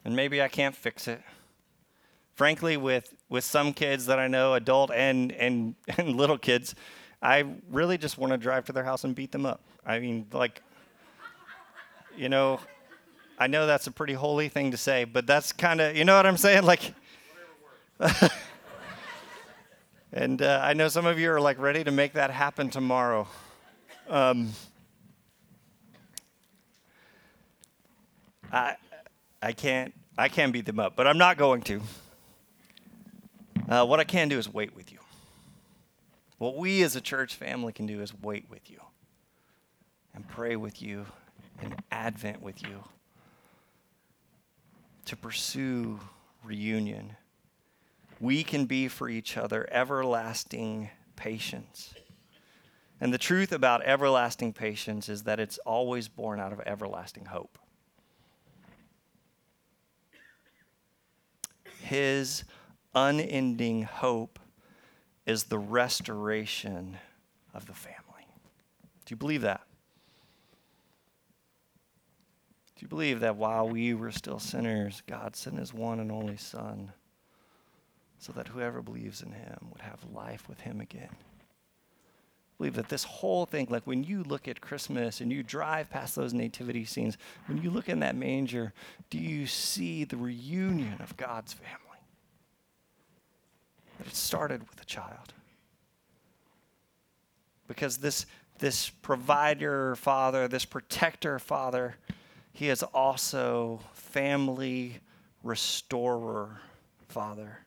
And 0.03 0.15
maybe 0.15 0.41
I 0.41 0.47
can't 0.47 0.75
fix 0.75 1.07
it 1.07 1.21
frankly 2.33 2.77
with 2.77 3.13
with 3.29 3.43
some 3.43 3.73
kids 3.73 4.05
that 4.05 4.17
i 4.17 4.25
know 4.25 4.53
adult 4.53 4.89
and 4.91 5.31
and, 5.33 5.75
and 5.97 6.15
little 6.15 6.37
kids 6.37 6.73
I 7.21 7.45
really 7.69 7.97
just 7.97 8.17
want 8.17 8.31
to 8.31 8.37
drive 8.37 8.65
to 8.65 8.73
their 8.73 8.83
house 8.83 9.03
and 9.03 9.13
beat 9.13 9.31
them 9.31 9.45
up. 9.45 9.61
I 9.85 9.99
mean, 9.99 10.25
like, 10.31 10.61
you 12.17 12.29
know, 12.29 12.59
I 13.37 13.47
know 13.47 13.67
that's 13.67 13.87
a 13.87 13.91
pretty 13.91 14.13
holy 14.13 14.49
thing 14.49 14.71
to 14.71 14.77
say, 14.77 15.03
but 15.03 15.27
that's 15.27 15.51
kind 15.51 15.81
of, 15.81 15.95
you 15.95 16.03
know 16.03 16.15
what 16.15 16.25
I'm 16.25 16.37
saying? 16.37 16.63
Like, 16.63 16.93
and 20.13 20.41
uh, 20.41 20.61
I 20.63 20.73
know 20.73 20.87
some 20.87 21.05
of 21.05 21.19
you 21.19 21.31
are 21.31 21.41
like 21.41 21.59
ready 21.59 21.83
to 21.83 21.91
make 21.91 22.13
that 22.13 22.31
happen 22.31 22.69
tomorrow. 22.69 23.27
Um, 24.09 24.49
I, 28.51 28.75
I 29.41 29.51
can't, 29.53 29.93
I 30.17 30.27
can't 30.27 30.51
beat 30.51 30.65
them 30.65 30.79
up, 30.79 30.95
but 30.95 31.05
I'm 31.07 31.19
not 31.19 31.37
going 31.37 31.61
to. 31.63 31.81
Uh, 33.69 33.85
what 33.85 33.99
I 33.99 34.03
can 34.03 34.27
do 34.27 34.39
is 34.39 34.51
wait 34.51 34.75
with 34.75 34.91
you. 34.91 35.00
What 36.41 36.57
we 36.57 36.81
as 36.81 36.95
a 36.95 37.01
church 37.01 37.35
family 37.35 37.71
can 37.71 37.85
do 37.85 38.01
is 38.01 38.15
wait 38.19 38.49
with 38.49 38.71
you 38.71 38.79
and 40.15 40.27
pray 40.27 40.55
with 40.55 40.81
you 40.81 41.05
and 41.61 41.75
Advent 41.91 42.41
with 42.41 42.63
you 42.63 42.83
to 45.05 45.15
pursue 45.15 45.99
reunion. 46.43 47.15
We 48.19 48.43
can 48.43 48.65
be 48.65 48.87
for 48.87 49.07
each 49.07 49.37
other 49.37 49.69
everlasting 49.71 50.89
patience. 51.15 51.93
And 52.99 53.13
the 53.13 53.19
truth 53.19 53.51
about 53.51 53.85
everlasting 53.85 54.53
patience 54.53 55.09
is 55.09 55.21
that 55.25 55.39
it's 55.39 55.59
always 55.59 56.07
born 56.07 56.39
out 56.39 56.51
of 56.51 56.59
everlasting 56.61 57.25
hope. 57.25 57.59
His 61.83 62.45
unending 62.95 63.83
hope 63.83 64.39
is 65.25 65.45
the 65.45 65.59
restoration 65.59 66.97
of 67.53 67.67
the 67.67 67.73
family. 67.73 68.27
Do 69.05 69.13
you 69.13 69.17
believe 69.17 69.41
that? 69.41 69.61
Do 72.75 72.83
you 72.83 72.87
believe 72.87 73.19
that 73.19 73.35
while 73.35 73.69
we 73.69 73.93
were 73.93 74.11
still 74.11 74.39
sinners, 74.39 75.03
God 75.07 75.35
sent 75.35 75.59
his 75.59 75.73
one 75.73 75.99
and 75.99 76.11
only 76.11 76.37
Son 76.37 76.91
so 78.17 78.33
that 78.33 78.47
whoever 78.47 78.81
believes 78.81 79.21
in 79.21 79.31
him 79.31 79.67
would 79.71 79.81
have 79.81 79.99
life 80.11 80.47
with 80.49 80.61
him 80.61 80.81
again? 80.81 81.15
believe 82.61 82.75
that 82.75 82.89
this 82.89 83.03
whole 83.03 83.47
thing, 83.47 83.65
like 83.71 83.87
when 83.87 84.03
you 84.03 84.21
look 84.23 84.47
at 84.47 84.61
Christmas 84.61 85.19
and 85.19 85.31
you 85.31 85.41
drive 85.41 85.89
past 85.89 86.15
those 86.15 86.31
nativity 86.31 86.85
scenes, 86.85 87.17
when 87.47 87.59
you 87.59 87.71
look 87.71 87.89
in 87.89 88.01
that 88.01 88.15
manger, 88.15 88.71
do 89.09 89.17
you 89.17 89.47
see 89.47 90.03
the 90.03 90.15
reunion 90.15 90.95
of 90.99 91.17
God's 91.17 91.53
family? 91.53 91.80
It 94.07 94.15
started 94.15 94.67
with 94.69 94.81
a 94.81 94.85
child. 94.85 95.33
Because 97.67 97.97
this, 97.97 98.25
this 98.59 98.89
provider 98.89 99.95
father, 99.95 100.47
this 100.47 100.65
protector 100.65 101.39
father, 101.39 101.95
he 102.53 102.69
is 102.69 102.83
also 102.83 103.79
family 103.93 104.99
restorer 105.43 106.61
father. 107.07 107.59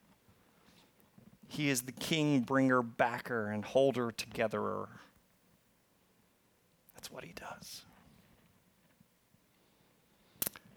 He 1.49 1.71
is 1.71 1.83
the 1.83 1.93
king 1.93 2.41
bringer 2.41 2.83
backer 2.83 3.49
and 3.49 3.65
holder 3.65 4.11
togetherer. 4.11 4.89
That's 6.95 7.11
what 7.11 7.25
he 7.25 7.33
does. 7.33 7.83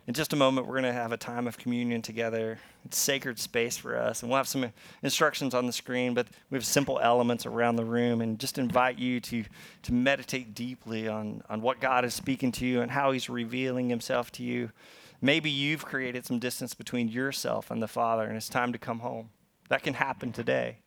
In 0.07 0.13
just 0.13 0.31
a 0.31 0.37
moment, 0.37 0.67
we're 0.67 0.79
going 0.79 0.85
to 0.85 0.93
have 0.93 1.11
a 1.11 1.17
time 1.17 1.47
of 1.47 1.57
communion 1.57 2.01
together. 2.01 2.57
It's 2.85 2.97
sacred 2.97 3.37
space 3.37 3.75
for 3.75 3.97
us. 3.97 4.21
And 4.21 4.31
we'll 4.31 4.37
have 4.37 4.47
some 4.47 4.71
instructions 5.03 5.53
on 5.53 5.65
the 5.65 5.73
screen, 5.73 6.13
but 6.13 6.27
we 6.49 6.55
have 6.55 6.65
simple 6.65 6.97
elements 7.03 7.45
around 7.45 7.75
the 7.75 7.83
room 7.83 8.21
and 8.21 8.39
just 8.39 8.57
invite 8.57 8.97
you 8.97 9.19
to, 9.19 9.43
to 9.83 9.93
meditate 9.93 10.55
deeply 10.55 11.09
on, 11.09 11.41
on 11.49 11.61
what 11.61 11.81
God 11.81 12.05
is 12.05 12.13
speaking 12.13 12.53
to 12.53 12.65
you 12.65 12.79
and 12.79 12.89
how 12.89 13.11
He's 13.11 13.29
revealing 13.29 13.89
Himself 13.89 14.31
to 14.33 14.43
you. 14.43 14.71
Maybe 15.19 15.49
you've 15.49 15.83
created 15.83 16.25
some 16.25 16.39
distance 16.39 16.73
between 16.73 17.09
yourself 17.09 17.69
and 17.69 17.83
the 17.83 17.87
Father, 17.87 18.23
and 18.23 18.37
it's 18.37 18.47
time 18.47 18.71
to 18.71 18.79
come 18.79 18.99
home. 18.99 19.29
That 19.67 19.83
can 19.83 19.93
happen 19.93 20.31
today. 20.31 20.77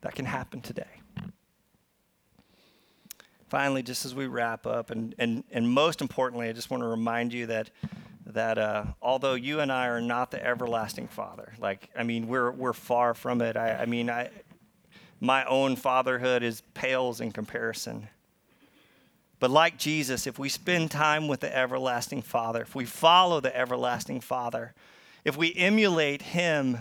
That 0.00 0.14
can 0.14 0.24
happen 0.24 0.62
today. 0.62 1.02
Finally, 3.50 3.82
just 3.82 4.06
as 4.06 4.14
we 4.14 4.26
wrap 4.26 4.66
up, 4.66 4.90
and, 4.90 5.14
and, 5.18 5.44
and 5.50 5.68
most 5.70 6.00
importantly, 6.00 6.48
I 6.48 6.52
just 6.52 6.70
want 6.70 6.82
to 6.82 6.88
remind 6.88 7.34
you 7.34 7.46
that 7.46 7.70
that 8.26 8.58
uh, 8.58 8.84
although 9.00 9.34
you 9.34 9.60
and 9.60 9.70
I 9.70 9.86
are 9.86 10.00
not 10.00 10.30
the 10.30 10.44
everlasting 10.44 11.08
Father, 11.08 11.52
like 11.58 11.88
I 11.96 12.02
mean, 12.02 12.28
we're 12.28 12.50
we're 12.50 12.72
far 12.72 13.14
from 13.14 13.40
it. 13.40 13.56
I, 13.56 13.82
I 13.82 13.86
mean, 13.86 14.10
I 14.10 14.30
my 15.20 15.44
own 15.44 15.76
fatherhood 15.76 16.42
is 16.42 16.62
pales 16.74 17.20
in 17.20 17.32
comparison. 17.32 18.08
But 19.38 19.50
like 19.50 19.78
Jesus, 19.78 20.26
if 20.26 20.38
we 20.38 20.48
spend 20.48 20.90
time 20.90 21.28
with 21.28 21.40
the 21.40 21.54
everlasting 21.54 22.22
Father, 22.22 22.62
if 22.62 22.74
we 22.74 22.84
follow 22.84 23.40
the 23.40 23.56
everlasting 23.56 24.20
Father, 24.20 24.74
if 25.24 25.36
we 25.36 25.54
emulate 25.54 26.22
Him, 26.22 26.78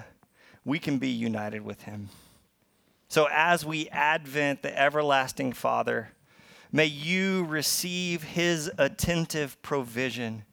we 0.63 0.79
can 0.79 0.97
be 0.97 1.10
united 1.10 1.62
with 1.62 1.81
Him. 1.84 2.10
So 3.08 3.27
as 3.31 3.65
we 3.65 3.88
advent 3.89 4.62
the 4.62 4.77
everlasting 4.77 5.53
Father, 5.53 6.10
may 6.71 6.86
you 6.86 7.45
receive 7.45 8.23
his 8.23 8.71
attentive 8.77 9.62
provision. 9.62 10.43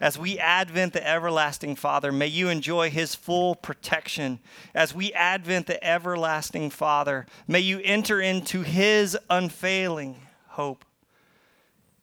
As 0.00 0.18
we 0.18 0.38
advent 0.38 0.92
the 0.92 1.06
everlasting 1.06 1.74
Father, 1.74 2.12
may 2.12 2.26
you 2.26 2.48
enjoy 2.48 2.90
his 2.90 3.14
full 3.14 3.54
protection. 3.54 4.40
As 4.74 4.94
we 4.94 5.12
advent 5.14 5.66
the 5.66 5.82
everlasting 5.82 6.70
Father, 6.70 7.26
may 7.48 7.60
you 7.60 7.80
enter 7.82 8.20
into 8.20 8.62
his 8.62 9.16
unfailing 9.30 10.20
hope. 10.48 10.84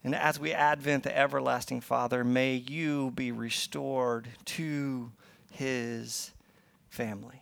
And 0.04 0.16
as 0.16 0.40
we 0.40 0.52
advent 0.52 1.04
the 1.04 1.18
everlasting 1.18 1.82
Father, 1.82 2.24
may 2.24 2.56
you 2.56 3.12
be 3.12 3.32
restored 3.32 4.28
to 4.46 5.12
his 5.52 6.32
family. 6.90 7.42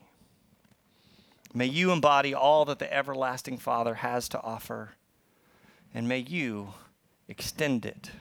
May 1.54 1.66
you 1.66 1.92
embody 1.92 2.34
all 2.34 2.66
that 2.66 2.80
the 2.80 2.94
everlasting 2.94 3.58
Father 3.58 3.96
has 3.96 4.30
to 4.30 4.42
offer, 4.42 4.92
and 5.94 6.08
may 6.08 6.20
you 6.20 6.74
extend 7.28 7.86
it 7.86 8.12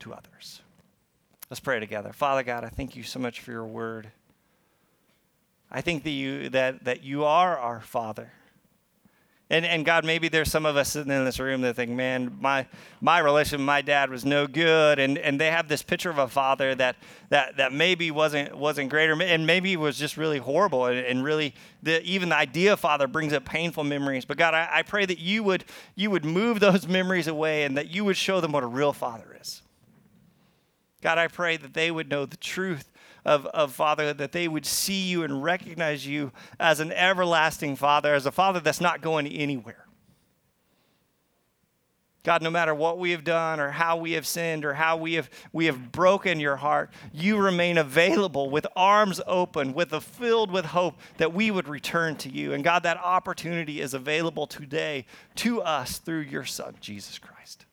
to 0.00 0.12
others. 0.12 0.62
Let's 1.50 1.60
pray 1.60 1.80
together. 1.80 2.12
Father 2.12 2.44
God, 2.44 2.62
I 2.62 2.68
thank 2.68 2.94
you 2.94 3.02
so 3.02 3.18
much 3.18 3.40
for 3.40 3.50
your 3.50 3.66
word. 3.66 4.12
I 5.68 5.80
think 5.80 6.04
that 6.04 6.10
you 6.10 6.48
that 6.50 6.84
that 6.84 7.02
you 7.02 7.24
are 7.24 7.58
our 7.58 7.80
Father. 7.80 8.30
And, 9.52 9.66
and 9.66 9.84
God, 9.84 10.04
maybe 10.04 10.28
there's 10.28 10.48
some 10.48 10.64
of 10.64 10.76
us 10.76 10.92
sitting 10.92 11.10
in 11.10 11.24
this 11.24 11.40
room 11.40 11.62
that 11.62 11.74
think, 11.74 11.90
man, 11.90 12.38
my, 12.40 12.68
my 13.00 13.18
relation 13.18 13.58
with 13.58 13.66
my 13.66 13.82
dad 13.82 14.08
was 14.08 14.24
no 14.24 14.46
good. 14.46 15.00
And, 15.00 15.18
and 15.18 15.40
they 15.40 15.50
have 15.50 15.66
this 15.66 15.82
picture 15.82 16.08
of 16.08 16.18
a 16.18 16.28
father 16.28 16.72
that, 16.76 16.94
that, 17.30 17.56
that 17.56 17.72
maybe 17.72 18.12
wasn't, 18.12 18.56
wasn't 18.56 18.90
great, 18.90 19.10
or, 19.10 19.20
and 19.20 19.44
maybe 19.48 19.76
was 19.76 19.98
just 19.98 20.16
really 20.16 20.38
horrible. 20.38 20.86
And, 20.86 20.98
and 21.00 21.24
really, 21.24 21.56
the, 21.82 22.00
even 22.04 22.28
the 22.28 22.36
idea 22.36 22.74
of 22.74 22.80
father 22.80 23.08
brings 23.08 23.32
up 23.32 23.44
painful 23.44 23.82
memories. 23.82 24.24
But 24.24 24.36
God, 24.36 24.54
I, 24.54 24.68
I 24.70 24.82
pray 24.82 25.04
that 25.04 25.18
you 25.18 25.42
would, 25.42 25.64
you 25.96 26.12
would 26.12 26.24
move 26.24 26.60
those 26.60 26.86
memories 26.88 27.26
away 27.26 27.64
and 27.64 27.76
that 27.76 27.90
you 27.90 28.04
would 28.04 28.16
show 28.16 28.40
them 28.40 28.52
what 28.52 28.62
a 28.62 28.68
real 28.68 28.92
father 28.92 29.36
is. 29.40 29.62
God, 31.00 31.18
I 31.18 31.28
pray 31.28 31.56
that 31.56 31.74
they 31.74 31.90
would 31.90 32.08
know 32.08 32.26
the 32.26 32.36
truth 32.36 32.90
of, 33.24 33.46
of 33.46 33.72
Father, 33.72 34.12
that 34.12 34.32
they 34.32 34.48
would 34.48 34.66
see 34.66 35.02
you 35.02 35.22
and 35.22 35.42
recognize 35.42 36.06
you 36.06 36.32
as 36.58 36.80
an 36.80 36.92
everlasting 36.92 37.76
Father, 37.76 38.14
as 38.14 38.26
a 38.26 38.32
Father 38.32 38.60
that's 38.60 38.80
not 38.80 39.00
going 39.00 39.26
anywhere. 39.26 39.86
God, 42.22 42.42
no 42.42 42.50
matter 42.50 42.74
what 42.74 42.98
we 42.98 43.12
have 43.12 43.24
done 43.24 43.60
or 43.60 43.70
how 43.70 43.96
we 43.96 44.12
have 44.12 44.26
sinned 44.26 44.66
or 44.66 44.74
how 44.74 44.98
we 44.98 45.14
have, 45.14 45.30
we 45.54 45.64
have 45.66 45.90
broken 45.90 46.38
your 46.38 46.56
heart, 46.56 46.90
you 47.14 47.38
remain 47.38 47.78
available 47.78 48.50
with 48.50 48.66
arms 48.76 49.22
open, 49.26 49.72
with 49.72 49.94
a 49.94 50.02
filled 50.02 50.50
with 50.50 50.66
hope 50.66 51.00
that 51.16 51.32
we 51.32 51.50
would 51.50 51.66
return 51.66 52.16
to 52.16 52.28
you. 52.28 52.52
And 52.52 52.62
God, 52.62 52.82
that 52.82 52.98
opportunity 52.98 53.80
is 53.80 53.94
available 53.94 54.46
today 54.46 55.06
to 55.36 55.62
us 55.62 55.96
through 55.96 56.20
your 56.20 56.44
Son, 56.44 56.74
Jesus 56.80 57.18
Christ. 57.18 57.64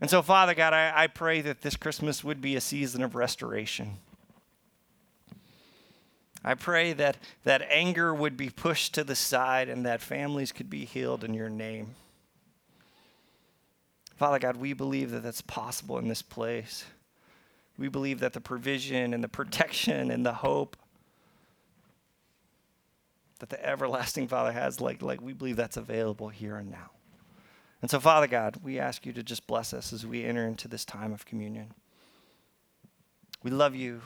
And 0.00 0.10
so, 0.10 0.20
Father 0.22 0.54
God, 0.54 0.74
I, 0.74 0.92
I 0.94 1.06
pray 1.06 1.40
that 1.40 1.62
this 1.62 1.76
Christmas 1.76 2.22
would 2.22 2.40
be 2.40 2.54
a 2.56 2.60
season 2.60 3.02
of 3.02 3.14
restoration. 3.14 3.96
I 6.44 6.54
pray 6.54 6.92
that, 6.92 7.16
that 7.44 7.66
anger 7.70 8.14
would 8.14 8.36
be 8.36 8.50
pushed 8.50 8.94
to 8.94 9.04
the 9.04 9.16
side 9.16 9.68
and 9.68 9.84
that 9.84 10.00
families 10.00 10.52
could 10.52 10.70
be 10.70 10.84
healed 10.84 11.24
in 11.24 11.34
your 11.34 11.48
name. 11.48 11.94
Father 14.16 14.38
God, 14.38 14.56
we 14.56 14.72
believe 14.72 15.10
that 15.10 15.22
that's 15.22 15.40
possible 15.42 15.98
in 15.98 16.08
this 16.08 16.22
place. 16.22 16.84
We 17.78 17.88
believe 17.88 18.20
that 18.20 18.32
the 18.32 18.40
provision 18.40 19.12
and 19.12 19.24
the 19.24 19.28
protection 19.28 20.10
and 20.10 20.24
the 20.24 20.32
hope 20.32 20.76
that 23.40 23.50
the 23.50 23.66
everlasting 23.66 24.28
Father 24.28 24.52
has, 24.52 24.80
like, 24.80 25.02
like 25.02 25.20
we 25.20 25.32
believe 25.32 25.56
that's 25.56 25.76
available 25.76 26.28
here 26.28 26.56
and 26.56 26.70
now. 26.70 26.90
And 27.86 27.90
so, 27.92 28.00
Father 28.00 28.26
God, 28.26 28.56
we 28.64 28.80
ask 28.80 29.06
you 29.06 29.12
to 29.12 29.22
just 29.22 29.46
bless 29.46 29.72
us 29.72 29.92
as 29.92 30.04
we 30.04 30.24
enter 30.24 30.44
into 30.44 30.66
this 30.66 30.84
time 30.84 31.12
of 31.12 31.24
communion. 31.24 31.72
We 33.44 33.52
love 33.52 33.76
you. 33.76 34.00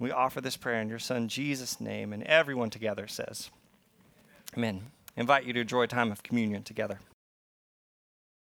We 0.00 0.10
offer 0.10 0.40
this 0.40 0.56
prayer 0.56 0.80
in 0.80 0.88
your 0.88 0.98
Son, 0.98 1.28
Jesus' 1.28 1.80
name, 1.80 2.12
and 2.12 2.24
everyone 2.24 2.70
together 2.70 3.06
says, 3.06 3.50
Amen. 4.56 4.90
I 5.16 5.20
invite 5.20 5.44
you 5.44 5.52
to 5.52 5.60
enjoy 5.60 5.82
a 5.82 5.86
time 5.86 6.10
of 6.10 6.24
communion 6.24 6.64
together. 6.64 6.98